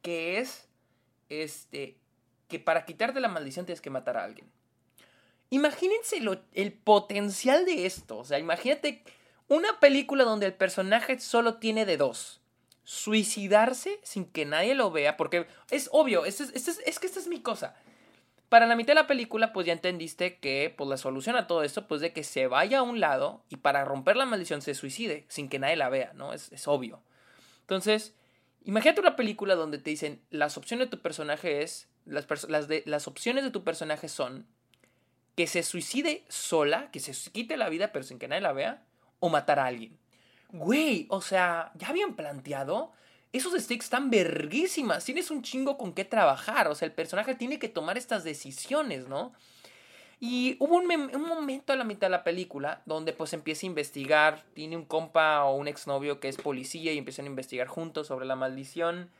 que 0.00 0.38
es 0.38 0.68
este 1.28 1.96
que 2.52 2.60
para 2.60 2.84
quitarte 2.84 3.18
la 3.18 3.28
maldición 3.28 3.66
tienes 3.66 3.80
que 3.80 3.90
matar 3.90 4.16
a 4.16 4.24
alguien. 4.24 4.46
Imagínense 5.50 6.18
el 6.54 6.72
potencial 6.72 7.64
de 7.64 7.86
esto. 7.86 8.18
O 8.18 8.24
sea, 8.24 8.38
imagínate 8.38 9.02
una 9.48 9.80
película 9.80 10.24
donde 10.24 10.46
el 10.46 10.54
personaje 10.54 11.18
solo 11.20 11.56
tiene 11.58 11.84
de 11.84 11.96
dos. 11.96 12.40
Suicidarse 12.84 14.00
sin 14.02 14.24
que 14.24 14.46
nadie 14.46 14.74
lo 14.74 14.90
vea, 14.90 15.16
porque 15.16 15.46
es 15.70 15.88
obvio, 15.92 16.24
es, 16.24 16.40
es, 16.40 16.68
es, 16.68 16.98
que 16.98 17.06
esta 17.06 17.20
es 17.20 17.28
mi 17.28 17.40
cosa. 17.40 17.74
Para 18.48 18.66
la 18.66 18.76
mitad 18.76 18.92
de 18.92 19.00
la 19.02 19.06
película, 19.06 19.52
pues 19.52 19.66
ya 19.66 19.72
entendiste 19.72 20.38
que 20.38 20.74
pues, 20.76 20.88
la 20.88 20.96
solución 20.96 21.36
a 21.36 21.46
todo 21.46 21.62
esto, 21.62 21.86
pues 21.86 22.00
de 22.00 22.12
que 22.12 22.24
se 22.24 22.46
vaya 22.46 22.78
a 22.78 22.82
un 22.82 22.98
lado 22.98 23.44
y 23.48 23.56
para 23.56 23.84
romper 23.84 24.16
la 24.16 24.26
maldición 24.26 24.62
se 24.62 24.74
suicide 24.74 25.26
sin 25.28 25.48
que 25.48 25.58
nadie 25.58 25.76
la 25.76 25.90
vea, 25.90 26.12
¿no? 26.14 26.32
Es, 26.32 26.50
es 26.52 26.66
obvio. 26.66 27.02
Entonces, 27.60 28.14
imagínate 28.64 29.00
una 29.00 29.16
película 29.16 29.54
donde 29.54 29.78
te 29.78 29.90
dicen 29.90 30.22
las 30.30 30.56
opciones 30.56 30.86
de 30.86 30.96
tu 30.96 31.02
personaje 31.02 31.62
es, 31.62 31.88
las, 32.06 32.26
las, 32.86 33.08
opciones 33.08 33.44
de 33.44 33.50
tu 33.50 33.64
personaje 33.64 34.08
son 34.08 34.46
que 35.36 35.46
se 35.46 35.62
suicide 35.62 36.24
sola, 36.28 36.90
que 36.90 37.00
se 37.00 37.12
quite 37.30 37.56
la 37.56 37.68
vida 37.68 37.92
pero 37.92 38.04
sin 38.04 38.18
que 38.18 38.28
nadie 38.28 38.42
la 38.42 38.52
vea, 38.52 38.82
o 39.20 39.28
matar 39.28 39.58
a 39.58 39.66
alguien. 39.66 39.96
Güey, 40.50 41.06
o 41.08 41.20
sea, 41.20 41.72
ya 41.74 41.88
habían 41.88 42.14
planteado. 42.14 42.92
Esos 43.32 43.54
stakes 43.54 43.84
están 43.84 44.10
verguísimas. 44.10 45.04
Tienes 45.04 45.30
un 45.30 45.42
chingo 45.42 45.78
con 45.78 45.94
qué 45.94 46.04
trabajar. 46.04 46.68
O 46.68 46.74
sea, 46.74 46.86
el 46.86 46.92
personaje 46.92 47.34
tiene 47.34 47.58
que 47.58 47.68
tomar 47.68 47.96
estas 47.96 48.24
decisiones, 48.24 49.08
¿no? 49.08 49.32
Y 50.20 50.56
hubo 50.60 50.76
un, 50.76 50.88
un, 50.88 51.22
momento 51.22 51.72
a 51.72 51.76
la 51.76 51.82
mitad 51.82 52.06
de 52.06 52.12
la 52.12 52.22
película 52.22 52.82
donde 52.86 53.12
pues 53.12 53.32
empieza 53.32 53.66
a 53.66 53.70
investigar, 53.70 54.44
tiene 54.54 54.76
un 54.76 54.84
compa 54.84 55.42
o 55.44 55.56
un 55.56 55.66
exnovio 55.66 56.20
que 56.20 56.28
es 56.28 56.36
policía 56.36 56.92
y 56.92 56.98
empiezan 56.98 57.24
a 57.24 57.28
investigar 57.28 57.66
juntos 57.66 58.06
sobre 58.06 58.26
la 58.26 58.36
maldición. 58.36 59.10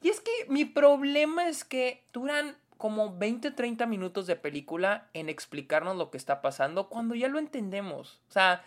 Y 0.00 0.08
es 0.08 0.20
que 0.20 0.30
mi 0.48 0.64
problema 0.64 1.48
es 1.48 1.64
que 1.64 2.04
duran 2.12 2.56
como 2.76 3.16
20 3.16 3.50
30 3.50 3.86
minutos 3.86 4.26
de 4.26 4.36
película 4.36 5.08
en 5.12 5.28
explicarnos 5.28 5.96
lo 5.96 6.10
que 6.10 6.16
está 6.16 6.40
pasando 6.40 6.88
cuando 6.88 7.14
ya 7.14 7.28
lo 7.28 7.38
entendemos. 7.38 8.20
O 8.28 8.32
sea, 8.32 8.62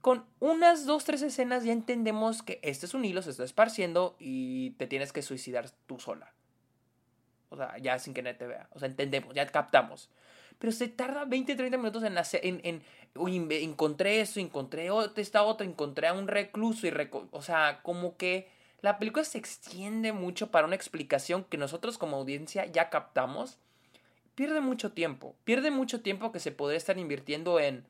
con 0.00 0.24
unas 0.40 0.86
dos, 0.86 1.04
tres 1.04 1.22
escenas 1.22 1.64
ya 1.64 1.72
entendemos 1.72 2.42
que 2.42 2.58
este 2.62 2.86
es 2.86 2.94
un 2.94 3.04
hilo, 3.04 3.22
se 3.22 3.30
está 3.30 3.44
esparciendo 3.44 4.16
y 4.18 4.70
te 4.72 4.86
tienes 4.86 5.12
que 5.12 5.22
suicidar 5.22 5.70
tú 5.86 5.98
sola. 5.98 6.32
O 7.50 7.56
sea, 7.56 7.76
ya 7.78 7.98
sin 7.98 8.14
que 8.14 8.22
nadie 8.22 8.38
te 8.38 8.46
vea. 8.46 8.68
O 8.72 8.78
sea, 8.78 8.88
entendemos, 8.88 9.34
ya 9.34 9.46
captamos. 9.46 10.10
Pero 10.58 10.72
se 10.72 10.88
tarda 10.88 11.24
20, 11.24 11.56
30 11.56 11.76
minutos 11.76 12.02
en 12.02 12.16
hacer, 12.16 12.40
en, 12.44 12.60
en 12.64 12.82
encontré 13.50 14.20
eso, 14.20 14.40
encontré 14.40 14.88
esta 15.16 15.42
otra, 15.42 15.66
encontré 15.66 16.08
a 16.08 16.12
un 16.12 16.28
recluso 16.28 16.86
y, 16.86 16.92
o 17.30 17.42
sea, 17.42 17.80
como 17.82 18.16
que 18.16 18.48
la 18.84 18.98
película 18.98 19.24
se 19.24 19.38
extiende 19.38 20.12
mucho 20.12 20.50
para 20.50 20.66
una 20.66 20.76
explicación 20.76 21.44
que 21.44 21.56
nosotros 21.56 21.96
como 21.96 22.18
audiencia 22.18 22.66
ya 22.66 22.90
captamos. 22.90 23.56
Pierde 24.34 24.60
mucho 24.60 24.92
tiempo, 24.92 25.36
pierde 25.44 25.70
mucho 25.70 26.02
tiempo 26.02 26.32
que 26.32 26.38
se 26.38 26.52
podría 26.52 26.76
estar 26.76 26.98
invirtiendo 26.98 27.58
en 27.60 27.86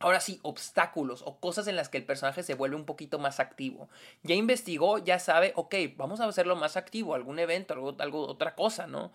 Ahora 0.00 0.20
sí, 0.20 0.38
obstáculos 0.42 1.22
o 1.24 1.40
cosas 1.40 1.66
en 1.66 1.76
las 1.76 1.88
que 1.88 1.96
el 1.96 2.04
personaje 2.04 2.42
se 2.42 2.54
vuelve 2.54 2.76
un 2.76 2.84
poquito 2.84 3.18
más 3.18 3.40
activo. 3.40 3.88
Ya 4.22 4.34
investigó, 4.34 4.98
ya 4.98 5.18
sabe, 5.18 5.54
ok, 5.56 5.74
vamos 5.96 6.20
a 6.20 6.26
hacerlo 6.26 6.56
más 6.56 6.76
activo, 6.76 7.14
algún 7.14 7.38
evento, 7.38 7.72
algo, 7.98 8.28
otra 8.28 8.54
cosa, 8.54 8.86
¿no? 8.86 9.12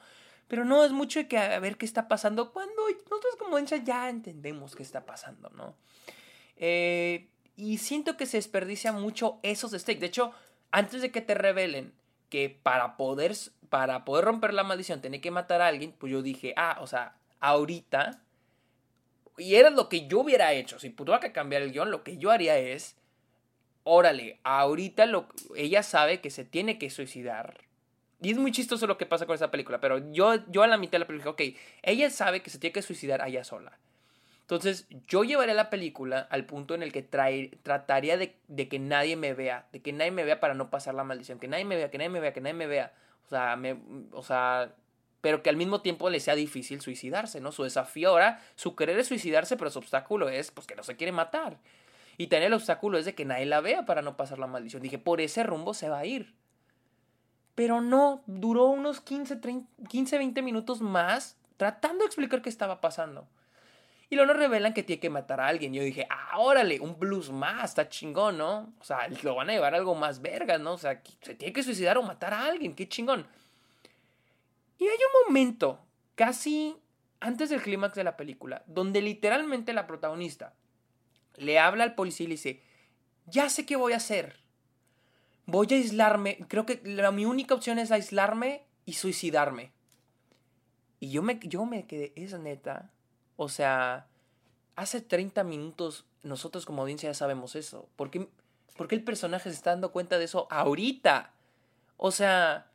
Pero 0.47 0.65
no 0.65 0.83
es 0.83 0.91
mucho 0.91 1.25
que 1.27 1.37
a 1.37 1.59
ver 1.59 1.77
qué 1.77 1.85
está 1.85 2.07
pasando 2.07 2.51
cuando 2.51 2.81
nosotros 2.89 3.35
como 3.37 3.51
audiencia 3.51 3.77
ya 3.77 4.09
entendemos 4.09 4.75
qué 4.75 4.81
está 4.81 5.05
pasando, 5.05 5.49
¿no? 5.51 5.75
Eh, 6.57 7.29
y 7.55 7.77
siento 7.77 8.17
que 8.17 8.25
se 8.25 8.37
desperdicia 8.37 8.91
mucho 8.91 9.39
esos 9.43 9.71
stakes. 9.71 10.01
De 10.01 10.07
hecho, 10.07 10.33
antes 10.73 11.01
de 11.03 11.11
que 11.11 11.21
te 11.21 11.35
revelen 11.35 11.93
que 12.29 12.49
para 12.49 12.97
poder, 12.97 13.33
para 13.69 14.03
poder 14.03 14.25
romper 14.25 14.53
la 14.53 14.63
maldición 14.63 15.01
tiene 15.01 15.21
que 15.21 15.31
matar 15.31 15.61
a 15.61 15.67
alguien, 15.67 15.93
pues 15.93 16.11
yo 16.11 16.23
dije, 16.23 16.53
ah, 16.57 16.79
o 16.81 16.87
sea, 16.87 17.15
ahorita 17.39 18.23
y 19.37 19.55
era 19.55 19.69
lo 19.69 19.87
que 19.87 20.07
yo 20.07 20.19
hubiera 20.19 20.51
hecho. 20.53 20.79
Si 20.79 20.89
tuviera 20.89 21.19
que 21.19 21.31
cambiar 21.31 21.61
el 21.61 21.71
guion, 21.71 21.91
lo 21.91 22.03
que 22.03 22.17
yo 22.17 22.31
haría 22.31 22.57
es, 22.57 22.97
órale, 23.83 24.39
ahorita 24.43 25.05
lo, 25.05 25.27
ella 25.55 25.83
sabe 25.83 26.21
que 26.21 26.31
se 26.31 26.43
tiene 26.43 26.79
que 26.79 26.89
suicidar. 26.89 27.61
Y 28.19 28.31
es 28.31 28.37
muy 28.37 28.51
chistoso 28.51 28.87
lo 28.87 28.97
que 28.97 29.05
pasa 29.05 29.27
con 29.27 29.35
esa 29.35 29.51
película, 29.51 29.79
pero 29.79 30.11
yo, 30.11 30.35
yo 30.49 30.63
a 30.63 30.67
la 30.67 30.77
mitad 30.77 30.93
de 30.93 30.99
la 30.99 31.07
película 31.07 31.35
dije, 31.35 31.53
ok, 31.53 31.57
ella 31.83 32.09
sabe 32.09 32.41
que 32.41 32.49
se 32.49 32.57
tiene 32.57 32.73
que 32.73 32.81
suicidar 32.81 33.21
allá 33.21 33.43
sola. 33.43 33.77
Entonces 34.55 34.87
yo 35.07 35.23
llevaré 35.23 35.53
la 35.53 35.69
película 35.69 36.27
al 36.29 36.45
punto 36.45 36.75
en 36.75 36.83
el 36.83 36.91
que 36.91 37.01
trataría 37.01 38.17
de, 38.17 38.35
que 38.69 38.79
nadie 38.79 39.15
me 39.15 39.33
vea, 39.33 39.67
de 39.71 39.81
que 39.81 39.93
nadie 39.93 40.11
me 40.11 40.23
vea 40.23 40.39
para 40.39 40.53
no 40.53 40.69
pasar 40.69 40.93
la 40.93 41.03
maldición, 41.03 41.39
que 41.39 41.47
nadie 41.47 41.65
me 41.65 41.75
vea, 41.75 41.89
que 41.89 41.97
nadie 41.97 42.09
me 42.09 42.19
vea, 42.19 42.33
que 42.33 42.41
nadie 42.41 42.53
me 42.53 42.67
vea. 42.67 42.93
O 43.25 43.29
sea, 43.29 43.55
me, 43.55 43.77
o 44.11 44.21
sea 44.21 44.73
pero 45.21 45.41
que 45.41 45.49
al 45.49 45.55
mismo 45.55 45.81
tiempo 45.81 46.09
le 46.09 46.19
sea 46.19 46.35
difícil 46.35 46.81
suicidarse, 46.81 47.39
¿no? 47.39 47.53
Su 47.53 47.63
desafío 47.63 48.09
ahora, 48.09 48.41
su 48.55 48.75
querer 48.75 48.99
es 48.99 49.07
suicidarse, 49.07 49.55
pero 49.55 49.71
su 49.71 49.79
obstáculo 49.79 50.27
es, 50.27 50.51
pues, 50.51 50.67
que 50.67 50.75
no 50.75 50.83
se 50.83 50.97
quiere 50.97 51.13
matar. 51.13 51.59
Y 52.17 52.27
también 52.27 52.47
el 52.47 52.55
obstáculo 52.55 52.97
es 52.97 53.05
de 53.05 53.15
que 53.15 53.23
nadie 53.23 53.45
la 53.45 53.61
vea 53.61 53.85
para 53.85 54.01
no 54.01 54.17
pasar 54.17 54.37
la 54.37 54.47
maldición. 54.47 54.81
Dije, 54.81 54.99
por 54.99 55.21
ese 55.21 55.43
rumbo 55.43 55.73
se 55.73 55.87
va 55.87 55.99
a 55.99 56.05
ir. 56.05 56.35
Pero 57.55 57.79
no, 57.79 58.21
duró 58.27 58.65
unos 58.65 58.99
15, 58.99 59.39
15 59.87 60.17
20 60.17 60.41
minutos 60.41 60.81
más 60.81 61.37
tratando 61.55 61.99
de 61.99 62.07
explicar 62.07 62.41
qué 62.41 62.49
estaba 62.49 62.81
pasando. 62.81 63.25
Y 64.13 64.15
luego 64.15 64.31
nos 64.31 64.37
revelan 64.37 64.75
que 64.75 64.83
tiene 64.83 64.99
que 64.99 65.09
matar 65.09 65.41
a 65.41 65.47
alguien. 65.47 65.73
Yo 65.73 65.81
dije, 65.81 66.05
ah, 66.07 66.37
órale, 66.37 66.79
un 66.79 66.99
blues 66.99 67.31
más, 67.31 67.71
está 67.71 67.89
chingón, 67.89 68.37
¿no? 68.37 68.71
O 68.79 68.83
sea, 68.83 69.07
lo 69.23 69.33
van 69.33 69.49
a 69.49 69.53
llevar 69.53 69.73
algo 69.73 69.95
más 69.95 70.21
vergas, 70.21 70.61
¿no? 70.61 70.73
O 70.73 70.77
sea, 70.77 71.01
se 71.21 71.33
tiene 71.33 71.51
que 71.51 71.63
suicidar 71.63 71.97
o 71.97 72.03
matar 72.03 72.31
a 72.31 72.45
alguien, 72.45 72.75
qué 72.75 72.87
chingón. 72.87 73.25
Y 74.77 74.83
hay 74.83 74.97
un 74.97 75.25
momento, 75.25 75.79
casi 76.13 76.77
antes 77.21 77.49
del 77.49 77.63
clímax 77.63 77.95
de 77.95 78.03
la 78.03 78.15
película, 78.15 78.61
donde 78.67 79.01
literalmente 79.01 79.73
la 79.73 79.87
protagonista 79.87 80.53
le 81.37 81.57
habla 81.57 81.83
al 81.83 81.95
policía 81.95 82.25
y 82.25 82.27
le 82.27 82.35
dice, 82.35 82.61
ya 83.25 83.49
sé 83.49 83.65
qué 83.65 83.77
voy 83.77 83.93
a 83.93 83.97
hacer. 83.97 84.35
Voy 85.47 85.65
a 85.71 85.73
aislarme. 85.73 86.37
Creo 86.49 86.67
que 86.67 86.81
la, 86.83 87.09
mi 87.09 87.25
única 87.25 87.55
opción 87.55 87.79
es 87.79 87.89
aislarme 87.89 88.61
y 88.85 88.93
suicidarme. 88.93 89.71
Y 90.99 91.09
yo 91.09 91.23
me, 91.23 91.39
yo 91.41 91.65
me 91.65 91.87
quedé, 91.87 92.13
es 92.15 92.37
neta. 92.37 92.91
O 93.35 93.49
sea, 93.49 94.07
hace 94.75 95.01
30 95.01 95.43
minutos 95.43 96.05
nosotros 96.23 96.65
como 96.65 96.81
audiencia 96.81 97.09
ya 97.09 97.13
sabemos 97.13 97.55
eso. 97.55 97.87
¿Por 97.95 98.09
qué, 98.09 98.27
¿Por 98.77 98.87
qué 98.87 98.95
el 98.95 99.03
personaje 99.03 99.49
se 99.49 99.55
está 99.55 99.71
dando 99.71 99.91
cuenta 99.91 100.17
de 100.17 100.25
eso 100.25 100.47
ahorita? 100.49 101.31
O 101.97 102.11
sea, 102.11 102.67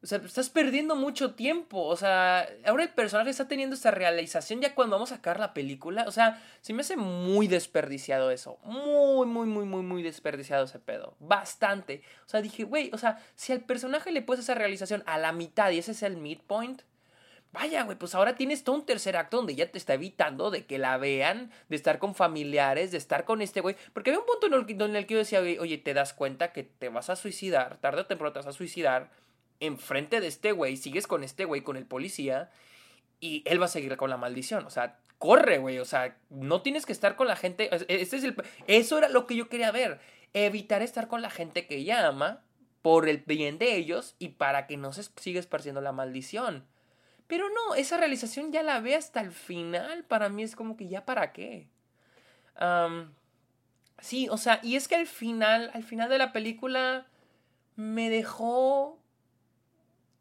o 0.00 0.06
sea, 0.06 0.18
estás 0.18 0.48
perdiendo 0.48 0.94
mucho 0.94 1.34
tiempo. 1.34 1.82
O 1.84 1.96
sea, 1.96 2.48
ahora 2.64 2.84
el 2.84 2.90
personaje 2.90 3.30
está 3.30 3.48
teniendo 3.48 3.74
esta 3.74 3.90
realización 3.90 4.60
ya 4.60 4.74
cuando 4.74 4.94
vamos 4.96 5.10
a 5.10 5.16
sacar 5.16 5.40
la 5.40 5.54
película. 5.54 6.04
O 6.06 6.12
sea, 6.12 6.40
se 6.60 6.72
me 6.72 6.82
hace 6.82 6.96
muy 6.96 7.48
desperdiciado 7.48 8.30
eso. 8.30 8.58
Muy, 8.62 9.26
muy, 9.26 9.48
muy, 9.48 9.64
muy, 9.64 9.82
muy 9.82 10.02
desperdiciado 10.02 10.64
ese 10.64 10.78
pedo. 10.78 11.16
Bastante. 11.18 12.02
O 12.26 12.28
sea, 12.28 12.42
dije, 12.42 12.62
güey, 12.62 12.90
o 12.92 12.98
sea, 12.98 13.18
si 13.34 13.52
al 13.52 13.62
personaje 13.62 14.12
le 14.12 14.22
puedes 14.22 14.44
esa 14.44 14.54
realización 14.54 15.02
a 15.06 15.18
la 15.18 15.32
mitad 15.32 15.70
y 15.70 15.78
ese 15.78 15.92
es 15.92 16.02
el 16.04 16.16
midpoint. 16.16 16.82
Vaya, 17.52 17.82
güey, 17.84 17.96
pues 17.96 18.14
ahora 18.14 18.36
tienes 18.36 18.62
todo 18.62 18.76
un 18.76 18.84
tercer 18.84 19.16
acto 19.16 19.38
donde 19.38 19.54
ya 19.54 19.70
te 19.70 19.78
está 19.78 19.94
evitando 19.94 20.50
de 20.50 20.66
que 20.66 20.78
la 20.78 20.98
vean, 20.98 21.50
de 21.68 21.76
estar 21.76 21.98
con 21.98 22.14
familiares, 22.14 22.90
de 22.90 22.98
estar 22.98 23.24
con 23.24 23.40
este 23.40 23.60
güey. 23.60 23.74
Porque 23.92 24.10
había 24.10 24.20
un 24.20 24.26
punto 24.26 24.46
en 24.46 24.54
el, 24.54 24.82
en 24.82 24.96
el 24.96 25.06
que 25.06 25.14
yo 25.14 25.18
decía, 25.18 25.40
oye, 25.40 25.78
te 25.78 25.94
das 25.94 26.12
cuenta 26.12 26.52
que 26.52 26.62
te 26.62 26.90
vas 26.90 27.08
a 27.08 27.16
suicidar, 27.16 27.78
tarde 27.78 28.02
o 28.02 28.06
temprano 28.06 28.32
te 28.32 28.40
vas 28.40 28.46
a 28.46 28.52
suicidar 28.52 29.10
enfrente 29.60 30.20
de 30.20 30.26
este 30.26 30.52
güey, 30.52 30.76
sigues 30.76 31.06
con 31.06 31.24
este 31.24 31.44
güey, 31.46 31.62
con 31.62 31.76
el 31.76 31.86
policía, 31.86 32.50
y 33.20 33.42
él 33.46 33.60
va 33.60 33.64
a 33.64 33.68
seguir 33.68 33.96
con 33.96 34.10
la 34.10 34.16
maldición. 34.16 34.66
O 34.66 34.70
sea, 34.70 34.98
corre, 35.18 35.58
güey. 35.58 35.78
O 35.78 35.84
sea, 35.84 36.16
no 36.30 36.62
tienes 36.62 36.86
que 36.86 36.92
estar 36.92 37.16
con 37.16 37.26
la 37.26 37.36
gente. 37.36 37.68
Este 37.88 38.16
es 38.16 38.24
el, 38.24 38.36
eso 38.66 38.98
era 38.98 39.08
lo 39.08 39.26
que 39.26 39.36
yo 39.36 39.48
quería 39.48 39.70
ver. 39.70 40.00
Evitar 40.32 40.82
estar 40.82 41.08
con 41.08 41.22
la 41.22 41.30
gente 41.30 41.66
que 41.66 41.76
ella 41.76 42.06
ama 42.06 42.42
por 42.82 43.08
el 43.08 43.18
bien 43.18 43.58
de 43.58 43.76
ellos 43.76 44.14
y 44.18 44.28
para 44.28 44.66
que 44.66 44.76
no 44.76 44.92
se 44.92 45.02
siga 45.16 45.40
esparciendo 45.40 45.80
la 45.80 45.92
maldición. 45.92 46.66
Pero 47.28 47.48
no, 47.50 47.74
esa 47.74 47.98
realización 47.98 48.50
ya 48.52 48.62
la 48.62 48.80
ve 48.80 48.96
hasta 48.96 49.20
el 49.20 49.30
final. 49.30 50.04
Para 50.04 50.30
mí 50.30 50.42
es 50.42 50.56
como 50.56 50.76
que 50.76 50.88
ya 50.88 51.04
para 51.04 51.32
qué. 51.32 51.68
sí, 54.00 54.28
o 54.30 54.36
sea, 54.36 54.58
y 54.62 54.74
es 54.74 54.88
que 54.88 54.96
al 54.96 55.06
final, 55.06 55.70
al 55.74 55.84
final 55.84 56.08
de 56.08 56.18
la 56.18 56.32
película 56.32 57.06
me 57.76 58.10
dejó 58.10 58.98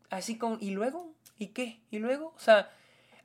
así 0.09 0.37
como, 0.37 0.57
¿y 0.59 0.71
luego? 0.71 1.13
¿Y 1.39 1.47
qué? 1.47 1.79
¿Y 1.89 1.99
luego? 1.99 2.33
O 2.35 2.39
sea, 2.39 2.71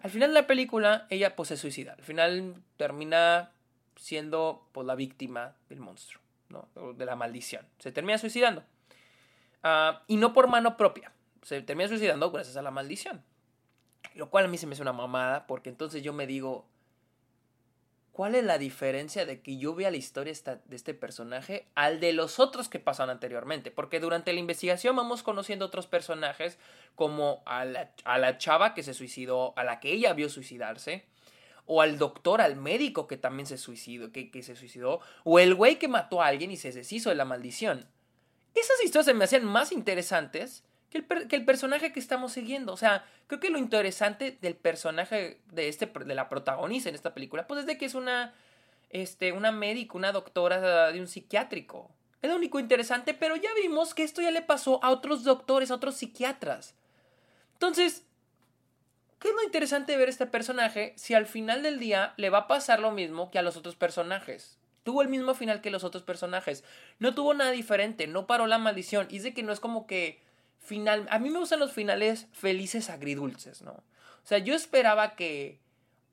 Al 0.00 0.10
final 0.10 0.30
de 0.30 0.34
la 0.34 0.46
película, 0.46 1.06
ella 1.10 1.36
pues 1.36 1.48
se 1.50 1.56
suicida. 1.56 1.92
Al 1.92 2.02
final 2.02 2.62
termina 2.76 3.52
siendo 3.96 4.68
pues, 4.72 4.86
la 4.86 4.94
víctima 4.96 5.54
del 5.68 5.80
monstruo, 5.80 6.22
¿no? 6.48 6.68
de 6.94 7.06
la 7.06 7.14
maldición. 7.14 7.66
Se 7.78 7.92
termina 7.92 8.18
suicidando. 8.18 8.64
Ah, 9.62 10.02
y 10.08 10.16
no 10.16 10.32
por 10.32 10.48
mano 10.48 10.76
propia. 10.76 11.12
Se 11.42 11.62
termina 11.62 11.88
suicidando 11.88 12.30
gracias 12.30 12.56
a 12.56 12.62
la 12.62 12.70
maldición. 12.70 13.24
Lo 14.14 14.31
cual 14.31 14.45
a 14.45 14.49
mí 14.49 14.59
se 14.59 14.66
me 14.66 14.75
hace 14.75 14.83
una 14.83 14.92
mamada, 14.92 15.47
porque 15.47 15.71
entonces 15.71 16.02
yo 16.02 16.12
me 16.12 16.26
digo, 16.26 16.66
¿cuál 18.12 18.35
es 18.35 18.45
la 18.45 18.59
diferencia 18.59 19.25
de 19.25 19.40
que 19.40 19.57
yo 19.57 19.75
vea 19.75 19.90
la 19.90 19.97
historia 19.97 20.33
de 20.33 20.76
este 20.76 20.95
personaje 20.95 21.66
al 21.75 21.99
de 21.99 22.12
los 22.12 22.38
otros 22.38 22.69
que 22.69 22.78
pasaron 22.78 23.11
anteriormente? 23.11 23.71
Porque 23.71 24.00
durante 24.00 24.33
la 24.33 24.40
investigación 24.40 24.95
vamos 24.95 25.23
conociendo 25.23 25.66
otros 25.66 25.87
personajes, 25.87 26.59
como 26.95 27.42
a 27.47 27.64
la, 27.64 27.90
a 28.04 28.19
la 28.19 28.38
chava 28.38 28.75
que 28.75 28.83
se 28.83 28.95
suicidó, 28.95 29.54
a 29.57 29.64
la 29.64 29.81
que 29.81 29.92
ella 29.92 30.12
vio 30.12 30.28
suicidarse, 30.28 31.07
o 31.64 31.81
al 31.81 31.99
doctor, 31.99 32.40
al 32.40 32.57
médico 32.57 33.07
que 33.07 33.16
también 33.16 33.47
se 33.47 33.57
suicidó, 33.57 34.12
que, 34.12 34.31
que 34.31 34.42
se 34.42 34.57
suicidó, 34.57 35.00
o 35.25 35.38
el 35.38 35.54
güey 35.54 35.78
que 35.78 35.88
mató 35.88 36.21
a 36.21 36.26
alguien 36.26 36.50
y 36.50 36.57
se 36.57 36.73
deshizo 36.73 37.09
de 37.09 37.16
la 37.16 37.25
maldición. 37.25 37.87
Esas 38.54 38.85
historias 38.85 39.07
se 39.07 39.14
me 39.14 39.25
hacían 39.25 39.45
más 39.45 39.73
interesantes 39.73 40.64
que 40.92 41.37
el, 41.37 41.44
personaje 41.44 41.92
que 41.92 42.00
estamos 42.00 42.32
siguiendo. 42.32 42.72
O 42.72 42.76
sea, 42.76 43.04
creo 43.26 43.40
que 43.40 43.50
lo 43.50 43.58
interesante 43.58 44.37
del 44.40 44.54
personaje 44.54 45.40
de, 45.50 45.68
este, 45.68 45.87
de 45.87 46.14
la 46.14 46.28
protagonista 46.28 46.90
en 46.90 46.94
esta 46.94 47.14
película, 47.14 47.46
pues 47.46 47.61
es 47.61 47.66
de 47.66 47.78
que 47.78 47.87
es 47.87 47.94
una, 47.94 48.34
este, 48.90 49.32
una 49.32 49.52
médica, 49.52 49.96
una 49.96 50.12
doctora 50.12 50.92
de 50.92 51.00
un 51.00 51.08
psiquiátrico. 51.08 51.90
Es 52.20 52.30
lo 52.30 52.37
único 52.37 52.61
interesante, 52.61 53.14
pero 53.14 53.37
ya 53.37 53.50
vimos 53.61 53.94
que 53.94 54.04
esto 54.04 54.20
ya 54.20 54.30
le 54.30 54.42
pasó 54.42 54.82
a 54.84 54.90
otros 54.90 55.25
doctores, 55.25 55.70
a 55.70 55.75
otros 55.75 55.96
psiquiatras. 55.96 56.75
Entonces, 57.54 58.04
¿qué 59.18 59.28
es 59.28 59.34
lo 59.34 59.42
interesante 59.42 59.92
de 59.92 59.99
ver 59.99 60.08
este 60.08 60.26
personaje 60.26 60.92
si 60.96 61.14
al 61.14 61.26
final 61.26 61.62
del 61.62 61.78
día 61.78 62.12
le 62.18 62.30
va 62.30 62.38
a 62.38 62.46
pasar 62.49 62.80
lo 62.80 62.92
mismo 62.92 63.30
que 63.30 63.38
a 63.38 63.42
los 63.42 63.56
otros 63.56 63.76
personajes? 63.76 64.58
Tuvo 64.84 65.00
el 65.00 65.08
mismo 65.08 65.34
final 65.34 65.61
que 65.61 65.70
los 65.70 65.84
otros 65.84 66.02
personajes. 66.02 66.64
No 66.99 67.14
tuvo 67.14 67.34
nada 67.34 67.50
diferente, 67.50 68.06
no 68.06 68.26
paró 68.26 68.46
la 68.46 68.58
maldición. 68.58 69.06
Y 69.11 69.16
es 69.16 69.22
de 69.22 69.32
que 69.32 69.42
no 69.42 69.52
es 69.52 69.61
como 69.61 69.87
que 69.87 70.20
final. 70.62 71.07
A 71.11 71.19
mí 71.19 71.31
me 71.31 71.38
gustan 71.38 71.61
los 71.61 71.73
finales 71.73 72.28
felices 72.33 72.90
agridulces, 72.90 73.62
¿no? 73.62 73.73
O 73.73 74.26
sea, 74.26 74.38
yo 74.38 74.54
esperaba 74.54 75.14
que 75.16 75.61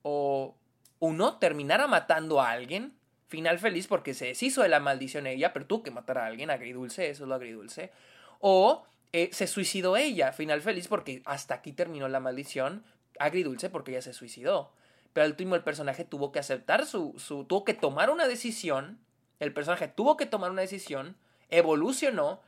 o 0.02 0.56
uno 1.00 1.38
terminara 1.38 1.88
matando 1.88 2.42
a 2.42 2.52
alguien, 2.52 2.94
final 3.28 3.60
feliz 3.60 3.88
porque 3.88 4.14
se 4.14 4.26
deshizo 4.26 4.64
de 4.64 4.70
la 4.70 4.80
maldición 4.80 5.28
ella, 5.28 5.54
pero 5.54 5.66
tuvo 5.66 5.84
que 5.84 5.92
matar 5.92 6.18
a 6.18 6.26
alguien, 6.26 6.50
agridulce, 6.50 7.10
eso 7.10 7.24
es 7.24 7.30
lo 7.30 7.36
agridulce. 7.36 7.92
O 8.40 8.86
eh, 9.14 9.30
se 9.32 9.48
suicidó 9.48 9.98
ella, 9.98 10.34
final 10.34 10.62
feliz 10.62 10.88
porque 10.88 11.22
hasta 11.26 11.56
aquí 11.56 11.72
terminó 11.72 12.08
la 12.08 12.20
maldición, 12.20 12.84
agridulce 13.20 13.70
porque 13.70 13.92
ella 13.92 14.02
se 14.02 14.14
suicidó. 14.14 14.74
Pero 15.14 15.26
al 15.26 15.32
último 15.32 15.56
el 15.56 15.64
personaje 15.64 16.06
tuvo 16.06 16.32
que 16.32 16.40
aceptar 16.40 16.86
su, 16.86 17.14
su, 17.18 17.46
tuvo 17.46 17.66
que 17.66 17.74
tomar 17.74 18.10
una 18.10 18.28
decisión, 18.28 19.00
el 19.40 19.54
personaje 19.54 19.88
tuvo 19.88 20.18
que 20.18 20.26
tomar 20.26 20.52
una 20.52 20.62
decisión, 20.62 21.16
evolucionó 21.50 22.42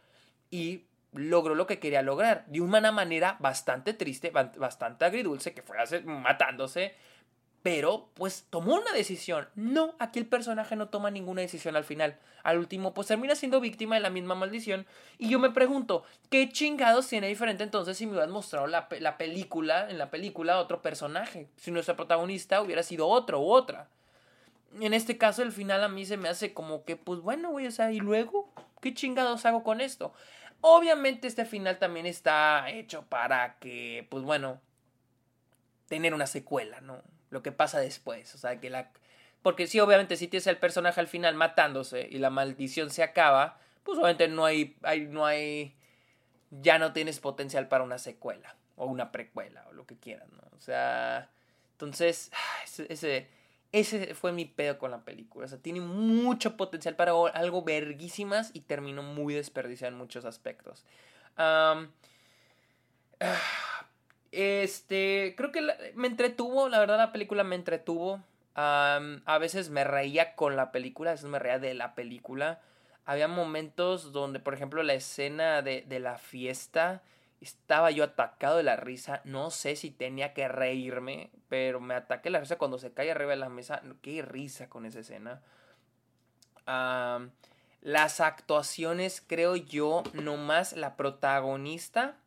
y 0.49 0.85
logró 1.13 1.55
lo 1.55 1.67
que 1.67 1.79
quería 1.79 2.01
lograr 2.01 2.45
de 2.47 2.61
una 2.61 2.91
manera 2.91 3.37
bastante 3.39 3.93
triste, 3.93 4.31
bastante 4.31 5.05
agridulce, 5.05 5.53
que 5.53 5.61
fue 5.61 5.77
matándose, 6.03 6.95
pero 7.63 8.09
pues 8.15 8.47
tomó 8.49 8.75
una 8.75 8.91
decisión. 8.93 9.47
No, 9.55 9.95
aquí 9.99 10.19
el 10.19 10.25
personaje 10.25 10.75
no 10.75 10.89
toma 10.89 11.11
ninguna 11.11 11.41
decisión 11.41 11.75
al 11.75 11.83
final. 11.83 12.17
Al 12.43 12.57
último, 12.57 12.93
pues 12.93 13.07
termina 13.07 13.35
siendo 13.35 13.59
víctima 13.59 13.95
de 13.95 14.01
la 14.01 14.09
misma 14.09 14.33
maldición. 14.33 14.87
Y 15.19 15.29
yo 15.29 15.37
me 15.37 15.51
pregunto, 15.51 16.03
¿qué 16.29 16.49
chingados 16.49 17.07
tiene 17.07 17.27
diferente 17.27 17.63
entonces 17.63 17.97
si 17.97 18.05
me 18.05 18.13
hubieran 18.13 18.31
mostrado 18.31 18.65
la, 18.65 18.87
la 18.99 19.17
película, 19.17 19.89
en 19.89 19.99
la 19.99 20.09
película, 20.09 20.59
otro 20.59 20.81
personaje? 20.81 21.49
Si 21.57 21.69
nuestra 21.69 21.95
protagonista 21.95 22.61
hubiera 22.61 22.81
sido 22.81 23.07
otro 23.07 23.41
u 23.41 23.51
otra. 23.51 23.89
En 24.79 24.93
este 24.93 25.17
caso, 25.17 25.43
el 25.43 25.51
final 25.51 25.83
a 25.83 25.89
mí 25.89 26.05
se 26.05 26.17
me 26.17 26.29
hace 26.29 26.53
como 26.53 26.83
que, 26.85 26.95
pues 26.95 27.19
bueno, 27.19 27.51
güey, 27.51 27.67
o 27.67 27.71
sea, 27.71 27.91
¿y 27.91 27.99
luego? 27.99 28.49
¿Qué 28.81 28.93
chingados 28.93 29.45
hago 29.45 29.63
con 29.63 29.81
esto? 29.81 30.13
Obviamente 30.61 31.27
este 31.27 31.45
final 31.45 31.79
también 31.79 32.05
está 32.05 32.69
hecho 32.69 33.03
para 33.07 33.57
que, 33.59 34.07
pues 34.09 34.23
bueno, 34.23 34.61
tener 35.87 36.13
una 36.13 36.27
secuela, 36.27 36.81
¿no? 36.81 37.01
Lo 37.29 37.41
que 37.41 37.51
pasa 37.51 37.79
después, 37.79 38.33
o 38.35 38.37
sea, 38.37 38.59
que 38.59 38.69
la... 38.69 38.91
Porque 39.41 39.65
sí, 39.65 39.79
obviamente, 39.79 40.17
si 40.17 40.27
tienes 40.27 40.47
el 40.47 40.57
personaje 40.57 40.99
al 40.99 41.07
final 41.07 41.33
matándose 41.35 42.07
y 42.09 42.19
la 42.19 42.29
maldición 42.29 42.91
se 42.91 43.01
acaba, 43.01 43.59
pues 43.83 43.97
obviamente 43.97 44.27
no 44.27 44.45
hay, 44.45 44.77
no 45.09 45.25
hay, 45.25 45.75
ya 46.51 46.77
no 46.77 46.93
tienes 46.93 47.19
potencial 47.19 47.67
para 47.67 47.83
una 47.83 47.97
secuela 47.97 48.55
o 48.75 48.85
una 48.85 49.11
precuela 49.11 49.65
o 49.69 49.73
lo 49.73 49.87
que 49.87 49.97
quieran, 49.97 50.29
¿no? 50.35 50.43
O 50.55 50.59
sea, 50.59 51.29
entonces, 51.71 52.31
ese 52.89 53.27
fue 54.15 54.33
mi 54.33 54.45
pedo 54.45 54.77
con 54.77 54.91
la 54.91 55.05
película. 55.05 55.45
O 55.45 55.49
sea, 55.49 55.57
tiene 55.57 55.79
mucho 55.79 56.57
potencial 56.57 56.95
para 56.95 57.13
algo 57.33 57.63
verguísimas 57.63 58.51
y 58.53 58.61
terminó 58.61 59.03
muy 59.03 59.33
desperdiciado 59.33 59.93
en 59.93 59.97
muchos 59.97 60.25
aspectos. 60.25 60.85
este, 64.31 65.33
creo 65.37 65.51
que 65.51 65.61
me 65.95 66.07
entretuvo, 66.07 66.69
la 66.69 66.79
verdad 66.79 66.97
la 66.97 67.11
película 67.11 67.43
me 67.43 67.55
entretuvo. 67.55 68.21
a 68.55 69.37
veces 69.39 69.69
me 69.69 69.83
reía 69.83 70.35
con 70.35 70.55
la 70.55 70.71
película, 70.71 71.11
a 71.11 71.13
veces 71.13 71.29
me 71.29 71.39
reía 71.39 71.59
de 71.59 71.73
la 71.73 71.95
película. 71.95 72.59
Había 73.05 73.27
momentos 73.27 74.11
donde, 74.11 74.39
por 74.39 74.53
ejemplo, 74.53 74.83
la 74.83 74.93
escena 74.93 75.61
de 75.61 75.99
la 75.99 76.17
fiesta 76.17 77.01
estaba 77.41 77.91
yo 77.91 78.03
atacado 78.03 78.57
de 78.57 78.63
la 78.63 78.75
risa. 78.75 79.21
No 79.25 79.49
sé 79.49 79.75
si 79.75 79.89
tenía 79.89 80.33
que 80.33 80.47
reírme, 80.47 81.31
pero 81.49 81.79
me 81.81 81.95
ataqué 81.95 82.29
la 82.29 82.39
risa 82.39 82.57
cuando 82.57 82.77
se 82.77 82.93
cae 82.93 83.11
arriba 83.11 83.31
de 83.31 83.37
la 83.37 83.49
mesa. 83.49 83.81
Qué 84.01 84.21
risa 84.21 84.69
con 84.69 84.85
esa 84.85 84.99
escena. 84.99 85.41
las 87.81 88.19
actuaciones, 88.21 89.23
creo 89.25 89.55
yo, 89.55 90.03
nomás 90.13 90.73
la 90.73 90.95
protagonista 90.95 92.17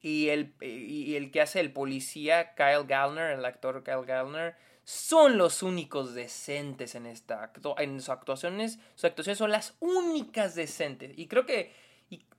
y 0.00 0.30
el, 0.30 0.54
y 0.62 1.16
el 1.16 1.30
que 1.30 1.42
hace 1.42 1.60
el 1.60 1.72
policía, 1.72 2.54
Kyle 2.54 2.86
Gallner, 2.86 3.32
el 3.32 3.44
actor 3.44 3.84
Kyle 3.84 4.06
Gallner, 4.06 4.56
son 4.84 5.36
los 5.36 5.62
únicos 5.62 6.14
decentes 6.14 6.94
en 6.94 7.06
esta 7.06 7.52
en 7.78 8.00
sus 8.00 8.08
actuaciones. 8.08 8.78
Sus 8.94 9.04
actuaciones 9.04 9.38
son 9.38 9.50
las 9.50 9.76
únicas 9.78 10.54
decentes. 10.54 11.12
Y 11.16 11.28
creo 11.28 11.44
que 11.44 11.72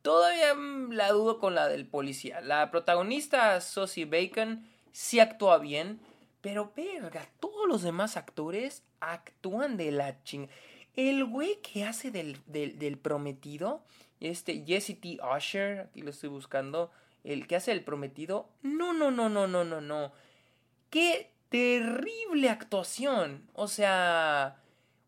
todavía 0.01 0.53
mm, 0.53 0.91
la 0.91 1.11
dudo 1.11 1.39
con 1.39 1.55
la 1.55 1.67
del 1.67 1.85
policía. 1.85 2.41
La 2.41 2.71
protagonista, 2.71 3.59
Sosie 3.61 4.05
Bacon, 4.05 4.67
sí 4.91 5.19
actúa 5.19 5.57
bien. 5.57 5.99
Pero 6.41 6.73
verga, 6.75 7.27
todos 7.39 7.67
los 7.67 7.83
demás 7.83 8.17
actores 8.17 8.83
actúan 8.99 9.77
de 9.77 9.91
la 9.91 10.23
ching. 10.23 10.49
El 10.95 11.25
güey 11.25 11.61
que 11.61 11.85
hace 11.85 12.11
del, 12.11 12.39
del, 12.47 12.97
prometido, 12.97 13.83
este 14.19 14.63
Jesse 14.65 14.99
T. 14.99 15.19
Usher, 15.21 15.81
aquí 15.81 16.01
lo 16.01 16.09
estoy 16.09 16.29
buscando. 16.29 16.91
El 17.23 17.47
que 17.47 17.55
hace 17.55 17.71
el 17.71 17.83
prometido. 17.83 18.49
No, 18.63 18.93
no, 18.93 19.11
no, 19.11 19.29
no, 19.29 19.47
no, 19.47 19.63
no, 19.63 19.79
no. 19.79 20.11
Qué 20.89 21.31
terrible 21.49 22.49
actuación. 22.49 23.47
O 23.53 23.67
sea, 23.67 24.60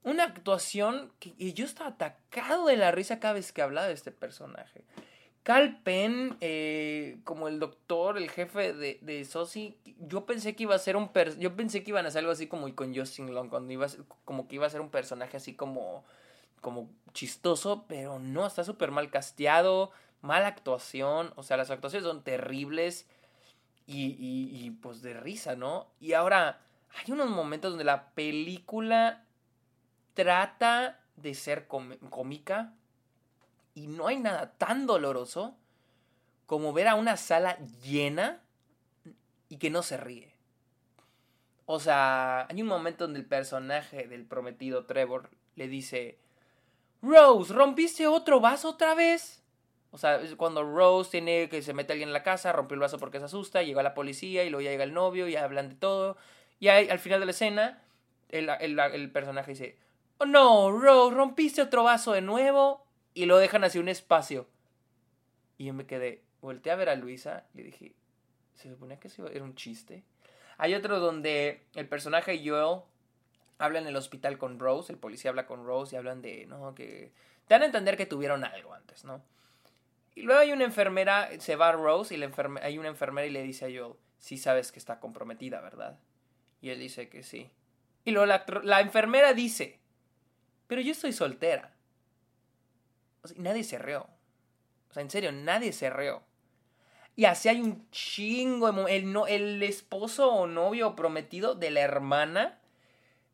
una 0.04 0.24
actuación 0.26 1.12
que 1.20 1.54
yo 1.54 1.66
estaba 1.66 1.92
atacado 1.92 2.68
de 2.68 2.78
la 2.78 2.92
risa 2.92 3.20
cada 3.20 3.36
vez 3.36 3.52
que 3.52 3.62
hablaba 3.62 3.88
de 3.88 3.94
este 3.94 4.12
personaje. 4.12 4.84
Cal 5.44 5.82
Penn, 5.84 6.38
eh, 6.40 7.20
como 7.26 7.50
el 7.50 7.60
doctor, 7.60 8.18
el 8.18 8.30
jefe 8.30 8.74
de, 8.74 9.00
de 9.02 9.26
Sosi, 9.26 9.78
yo 10.00 10.26
pensé 10.26 10.56
que 10.56 10.64
iba 10.64 10.76
a 10.76 10.80
ser 10.80 10.96
un 10.96 11.12
yo 11.38 11.56
pensé 11.56 11.84
que 11.84 11.92
iban 11.92 12.06
a 12.06 12.10
hacer 12.10 12.20
algo 12.20 12.32
así 12.32 12.48
como 12.48 12.74
con 12.76 12.96
Justin 12.96 13.34
Long, 13.34 13.50
cuando 13.50 13.74
iba 13.74 13.88
como 14.24 14.48
que 14.48 14.56
iba 14.56 14.68
a 14.68 14.70
ser 14.70 14.80
un 14.80 14.90
personaje 14.90 15.36
así 15.36 15.54
como, 15.54 16.06
como 16.62 16.90
chistoso, 17.14 17.86
pero 17.88 18.20
no, 18.20 18.48
está 18.48 18.64
súper 18.64 18.92
mal 18.92 19.10
casteado, 19.10 19.92
mala 20.22 20.48
actuación, 20.48 21.34
o 21.36 21.44
sea, 21.44 21.58
las 21.58 21.72
actuaciones 21.72 22.08
son 22.08 22.24
terribles 22.24 23.06
y 23.86 24.72
pues 24.82 25.02
de 25.02 25.14
risa, 25.14 25.58
¿no? 25.58 25.88
Y 26.00 26.14
ahora, 26.14 26.62
hay 26.96 27.12
unos 27.12 27.30
momentos 27.30 27.72
donde 27.72 27.84
la 27.84 28.10
película 28.12 29.23
trata 30.14 31.00
de 31.16 31.34
ser 31.34 31.68
cómica 31.68 32.74
y 33.74 33.88
no 33.88 34.08
hay 34.08 34.20
nada 34.20 34.54
tan 34.58 34.86
doloroso 34.86 35.56
como 36.46 36.74
ver 36.74 36.88
a 36.88 36.96
una 36.96 37.18
sala 37.18 37.58
llena 37.84 38.42
y 39.50 39.58
que 39.58 39.70
no 39.70 39.84
se 39.84 39.98
ríe. 39.98 40.34
O 41.66 41.80
sea, 41.80 42.48
hay 42.50 42.62
un 42.62 42.68
momento 42.68 43.06
donde 43.06 43.20
el 43.20 43.26
personaje 43.26 44.08
del 44.08 44.26
prometido 44.26 44.86
Trevor 44.86 45.30
le 45.56 45.68
dice, 45.68 46.20
Rose, 47.02 47.54
¿rompiste 47.54 48.08
otro 48.08 48.40
vaso 48.40 48.70
otra 48.70 48.96
vez? 48.96 49.42
O 49.92 49.98
sea, 49.98 50.20
cuando 50.38 50.64
Rose 50.64 51.12
tiene 51.12 51.50
que 51.50 51.62
se 51.62 51.74
mete 51.74 51.94
alguien 51.94 52.10
en 52.10 52.14
la 52.14 52.24
casa, 52.24 52.52
rompe 52.52 52.74
el 52.74 52.80
vaso 52.80 52.98
porque 52.98 53.20
se 53.20 53.26
asusta, 53.26 53.62
llega 53.62 53.84
la 53.84 53.94
policía 53.94 54.44
y 54.44 54.50
luego 54.50 54.62
ya 54.62 54.72
llega 54.72 54.84
el 54.84 54.94
novio 54.94 55.28
y 55.28 55.36
hablan 55.36 55.70
de 55.70 55.76
todo. 55.76 56.18
Y 56.60 56.68
al 56.68 57.00
final 57.00 57.20
de 57.20 57.26
la 57.28 57.32
escena, 57.32 57.82
el, 58.30 58.50
el 58.50 59.12
personaje 59.12 59.52
dice, 59.52 59.78
No, 60.26 60.72
Rose, 60.72 61.16
rompiste 61.16 61.62
otro 61.62 61.84
vaso 61.84 62.14
de 62.14 62.22
nuevo 62.22 62.86
y 63.14 63.26
lo 63.26 63.38
dejan 63.38 63.64
así 63.64 63.80
un 63.80 63.90
espacio. 63.90 64.48
Y 65.58 65.66
yo 65.66 65.74
me 65.74 65.86
quedé, 65.86 66.24
volteé 66.42 66.72
a 66.72 66.76
ver 66.76 66.90
a 66.90 66.96
Luisa 66.96 67.46
le 67.54 67.64
dije, 67.64 67.96
¿se 68.56 68.70
suponía 68.70 69.00
que 69.00 69.10
era 69.32 69.44
un 69.44 69.56
chiste? 69.56 70.04
Hay 70.58 70.74
otro 70.76 71.00
donde 71.00 71.66
el 71.74 71.88
personaje 71.88 72.42
Joel 72.44 72.82
habla 73.58 73.80
en 73.80 73.88
el 73.88 73.96
hospital 73.96 74.38
con 74.38 74.60
Rose, 74.60 74.92
el 74.92 75.00
policía 75.00 75.30
habla 75.30 75.46
con 75.46 75.66
Rose 75.66 75.96
y 75.96 75.98
hablan 75.98 76.22
de, 76.22 76.46
no, 76.46 76.74
que 76.76 77.12
te 77.48 77.54
dan 77.54 77.64
a 77.64 77.66
entender 77.66 77.98
que 77.98 78.06
tuvieron 78.06 78.44
algo 78.44 78.74
antes, 78.74 79.04
¿no? 79.06 79.22
Y 80.16 80.22
luego 80.22 80.42
hay 80.42 80.52
una 80.52 80.64
enfermera, 80.64 81.30
se 81.40 81.56
va 81.56 81.72
Rose 81.72 82.16
y 82.16 82.24
hay 82.62 82.78
una 82.78 82.90
enfermera 82.90 83.26
y 83.26 83.32
le 83.32 83.42
dice 83.42 83.66
a 83.66 83.70
Joel, 83.70 83.96
sí 84.20 84.38
sabes 84.38 84.72
que 84.72 84.80
está 84.80 85.00
comprometida, 85.00 85.60
¿verdad? 85.62 86.00
Y 86.62 86.70
él 86.70 86.80
dice 86.80 87.10
que 87.10 87.24
sí. 87.24 87.52
Y 88.06 88.12
luego 88.12 88.26
la 88.64 88.82
enfermera 88.82 89.34
dice, 89.34 89.80
pero 90.74 90.82
yo 90.82 90.94
estoy 90.94 91.14
soltera. 91.14 91.70
O 93.22 93.28
sea, 93.28 93.38
nadie 93.40 93.64
se 93.64 93.78
reó. 93.78 94.10
O 94.90 94.94
sea, 94.96 95.04
en 95.04 95.12
serio, 95.12 95.32
nadie 95.32 95.72
se 95.72 95.92
reó. 95.92 96.24
Y 97.16 97.26
así 97.26 97.48
hay 97.48 97.62
un 97.62 97.88
chingo. 97.92 98.88
El, 98.88 99.14
no, 99.14 99.28
el 99.28 99.62
esposo 99.62 100.32
o 100.34 100.48
novio 100.48 100.96
prometido 100.96 101.54
de 101.54 101.70
la 101.70 101.82
hermana. 101.82 102.60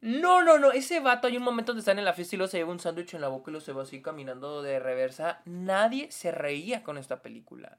No, 0.01 0.43
no, 0.43 0.59
no. 0.59 0.73
Ese 0.73 0.99
vato 0.99 1.27
hay 1.27 1.37
un 1.37 1.43
momento 1.43 1.71
donde 1.71 1.79
están 1.79 1.97
en 1.97 2.03
la 2.03 2.11
fiesta 2.11 2.35
y 2.35 2.39
luego 2.39 2.51
se 2.51 2.57
lleva 2.57 2.73
un 2.73 2.81
sándwich 2.81 3.13
en 3.13 3.21
la 3.21 3.29
boca 3.29 3.51
y 3.51 3.53
lo 3.53 3.61
se 3.61 3.71
va 3.71 3.83
así 3.83 4.01
caminando 4.01 4.61
de 4.61 4.81
reversa. 4.81 5.41
Nadie 5.45 6.11
se 6.11 6.31
reía 6.31 6.83
con 6.83 6.97
esta 6.97 7.21
película. 7.21 7.77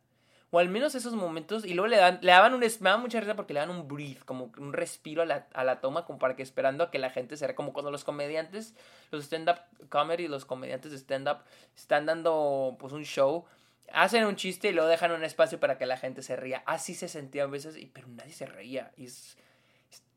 O 0.52 0.58
al 0.58 0.68
menos 0.68 0.94
esos 0.94 1.14
momentos. 1.14 1.64
Y 1.64 1.74
luego 1.74 1.86
le, 1.86 1.96
dan, 1.96 2.18
le 2.22 2.32
daban 2.32 2.54
un. 2.54 2.60
Me 2.60 2.90
da 2.90 2.96
mucha 2.96 3.20
risa 3.20 3.36
porque 3.36 3.54
le 3.54 3.60
dan 3.60 3.70
un 3.70 3.86
breathe, 3.86 4.24
como 4.24 4.50
un 4.58 4.72
respiro 4.72 5.22
a 5.22 5.26
la, 5.26 5.46
a 5.54 5.64
la 5.64 5.80
toma, 5.80 6.04
como 6.04 6.18
para 6.18 6.34
que 6.34 6.42
esperando 6.42 6.84
a 6.84 6.90
que 6.90 6.98
la 6.98 7.10
gente 7.10 7.36
se 7.36 7.54
Como 7.54 7.72
cuando 7.72 7.90
los 7.90 8.04
comediantes, 8.04 8.74
los 9.10 9.24
stand-up 9.24 9.60
comedy, 9.88 10.26
los 10.26 10.44
comediantes 10.44 10.90
de 10.90 10.98
stand-up 10.98 11.38
están 11.76 12.06
dando 12.06 12.76
pues 12.80 12.92
un 12.92 13.04
show. 13.04 13.44
Hacen 13.92 14.24
un 14.24 14.36
chiste 14.36 14.68
y 14.68 14.72
luego 14.72 14.88
dejan 14.88 15.10
un 15.12 15.24
espacio 15.24 15.58
para 15.58 15.78
que 15.78 15.86
la 15.86 15.96
gente 15.96 16.22
se 16.22 16.36
ría. 16.36 16.62
Así 16.66 16.94
se 16.94 17.08
sentía 17.08 17.44
a 17.44 17.46
veces, 17.46 17.76
pero 17.92 18.08
nadie 18.08 18.32
se 18.32 18.46
reía. 18.46 18.92
Y 18.96 19.06
es, 19.06 19.36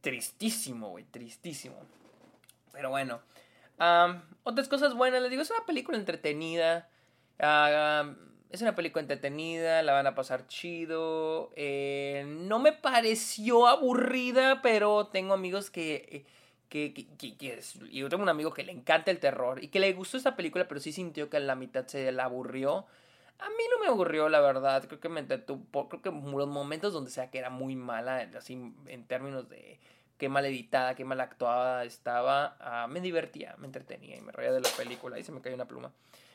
tristísimo, 0.01 0.89
güey, 0.89 1.05
tristísimo. 1.05 1.77
Pero 2.71 2.89
bueno. 2.89 3.21
otras 4.43 4.67
cosas 4.67 4.93
buenas, 4.93 5.21
les 5.21 5.31
digo, 5.31 5.41
es 5.41 5.49
una 5.49 5.65
película 5.65 5.97
entretenida. 5.97 6.89
Es 8.53 8.61
una 8.61 8.75
película 8.75 9.01
entretenida, 9.01 9.81
la 9.81 9.93
van 9.93 10.05
a 10.05 10.13
pasar 10.13 10.45
chido. 10.45 11.51
Eh, 11.55 12.23
no 12.27 12.59
me 12.59 12.71
pareció 12.71 13.65
aburrida, 13.65 14.61
pero 14.61 15.07
tengo 15.07 15.33
amigos 15.33 15.71
que... 15.71 16.23
Que, 16.69 16.93
que, 16.93 17.05
que, 17.37 17.61
yo 17.91 18.09
tengo 18.09 18.23
un 18.23 18.29
amigo 18.29 18.51
que 18.51 18.63
le 18.63 18.71
encanta 18.71 19.11
el 19.11 19.19
terror 19.19 19.63
y 19.63 19.67
que 19.67 19.79
le 19.79 19.93
gustó 19.93 20.17
esta 20.17 20.35
película, 20.35 20.67
pero 20.67 20.79
sí 20.79 20.91
sintió 20.91 21.29
que 21.29 21.37
en 21.37 21.45
la 21.45 21.55
mitad 21.55 21.85
se 21.87 22.11
la 22.11 22.25
aburrió. 22.25 22.85
A 23.39 23.49
mí 23.49 23.63
no 23.71 23.79
me 23.79 23.87
aburrió, 23.87 24.29
la 24.29 24.39
verdad. 24.39 24.83
Creo 24.87 24.99
que 24.99 25.09
me 25.09 25.25
creo 25.25 26.01
que 26.01 26.11
los 26.11 26.47
momentos 26.47 26.93
donde 26.93 27.09
sea 27.09 27.29
que 27.31 27.39
era 27.39 27.51
muy 27.51 27.75
mala, 27.75 28.27
así 28.37 28.53
en 28.87 29.05
términos 29.05 29.49
de 29.49 29.79
qué 30.17 30.29
mal 30.29 30.45
editada, 30.45 30.95
qué 30.95 31.05
mal 31.05 31.21
actuada 31.21 31.85
estaba, 31.85 32.55
ah, 32.59 32.87
me 32.87 33.01
divertía, 33.01 33.55
me 33.57 33.65
entretenía 33.65 34.15
y 34.15 34.21
me 34.21 34.31
reía 34.31 34.51
de 34.51 34.61
la 34.61 34.69
película. 34.69 35.17
Y 35.17 35.23
se 35.23 35.31
me 35.31 35.41
cayó 35.41 35.55
una 35.55 35.67
pluma. 35.67 35.91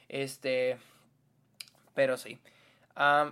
Este, 0.08 0.78
pero 1.98 2.16
sí. 2.16 2.38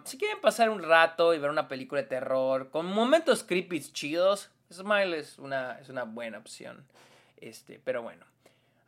si 0.02 0.18
quieren 0.18 0.40
pasar 0.40 0.70
un 0.70 0.82
rato 0.82 1.32
y 1.32 1.38
ver 1.38 1.50
una 1.50 1.68
película 1.68 2.02
de 2.02 2.08
terror 2.08 2.68
con 2.68 2.84
momentos 2.86 3.44
creepy 3.44 3.78
chidos, 3.92 4.50
Smile 4.72 5.16
es 5.16 5.38
una, 5.38 5.78
es 5.80 5.88
una 5.88 6.02
buena 6.02 6.38
opción. 6.38 6.84
Este, 7.36 7.80
pero 7.84 8.02
bueno. 8.02 8.26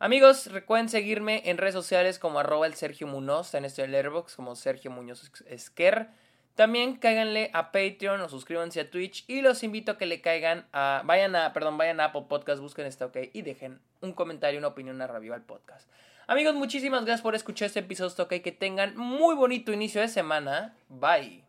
Amigos, 0.01 0.51
recuerden 0.51 0.89
seguirme 0.89 1.43
en 1.45 1.59
redes 1.59 1.75
sociales 1.75 2.19
como 2.19 2.41
arroba 2.41 2.67
el 2.67 2.75
Sergio 2.75 3.07
Munoz, 3.07 3.55
en 3.55 3.65
este 3.65 3.87
Letterboxd 3.87 4.35
como 4.35 4.57
Sergio 4.57 4.91
Muñoz 4.91 5.31
Esquer. 5.47 6.09
También 6.57 6.97
cáiganle 6.97 7.53
a 7.55 7.71
Patreon 7.71 8.21
o 8.21 8.29
suscríbanse 8.29 8.81
a 8.81 8.91
Twitch 8.91 9.25
y 9.29 9.43
los 9.43 9.63
invito 9.63 9.93
a 9.93 9.97
que 9.97 10.07
le 10.07 10.21
caigan 10.21 10.67
a 10.73 11.03
vayan 11.05 11.37
a, 11.37 11.53
perdón, 11.53 11.79
vayan 11.79 12.01
a 12.01 12.07
Apple 12.07 12.25
Podcast, 12.29 12.61
busquen 12.61 12.87
este 12.87 13.05
OK 13.05 13.17
y 13.33 13.43
dejen 13.43 13.79
un 14.01 14.13
comentario, 14.13 14.59
una 14.59 14.67
opinión, 14.67 14.97
una 14.97 15.07
review 15.07 15.35
al 15.35 15.43
podcast. 15.43 15.89
Amigos, 16.29 16.55
muchísimas 16.55 17.07
gracias 17.07 17.23
por 17.23 17.35
escuchar 17.35 17.67
este 17.67 17.81
episodio. 17.81 18.25
Ok, 18.25 18.43
que 18.45 18.53
tengan 18.53 18.95
muy 18.99 19.35
bonito 19.35 19.73
inicio 19.73 20.03
de 20.03 20.09
semana. 20.09 20.77
Bye. 20.91 21.48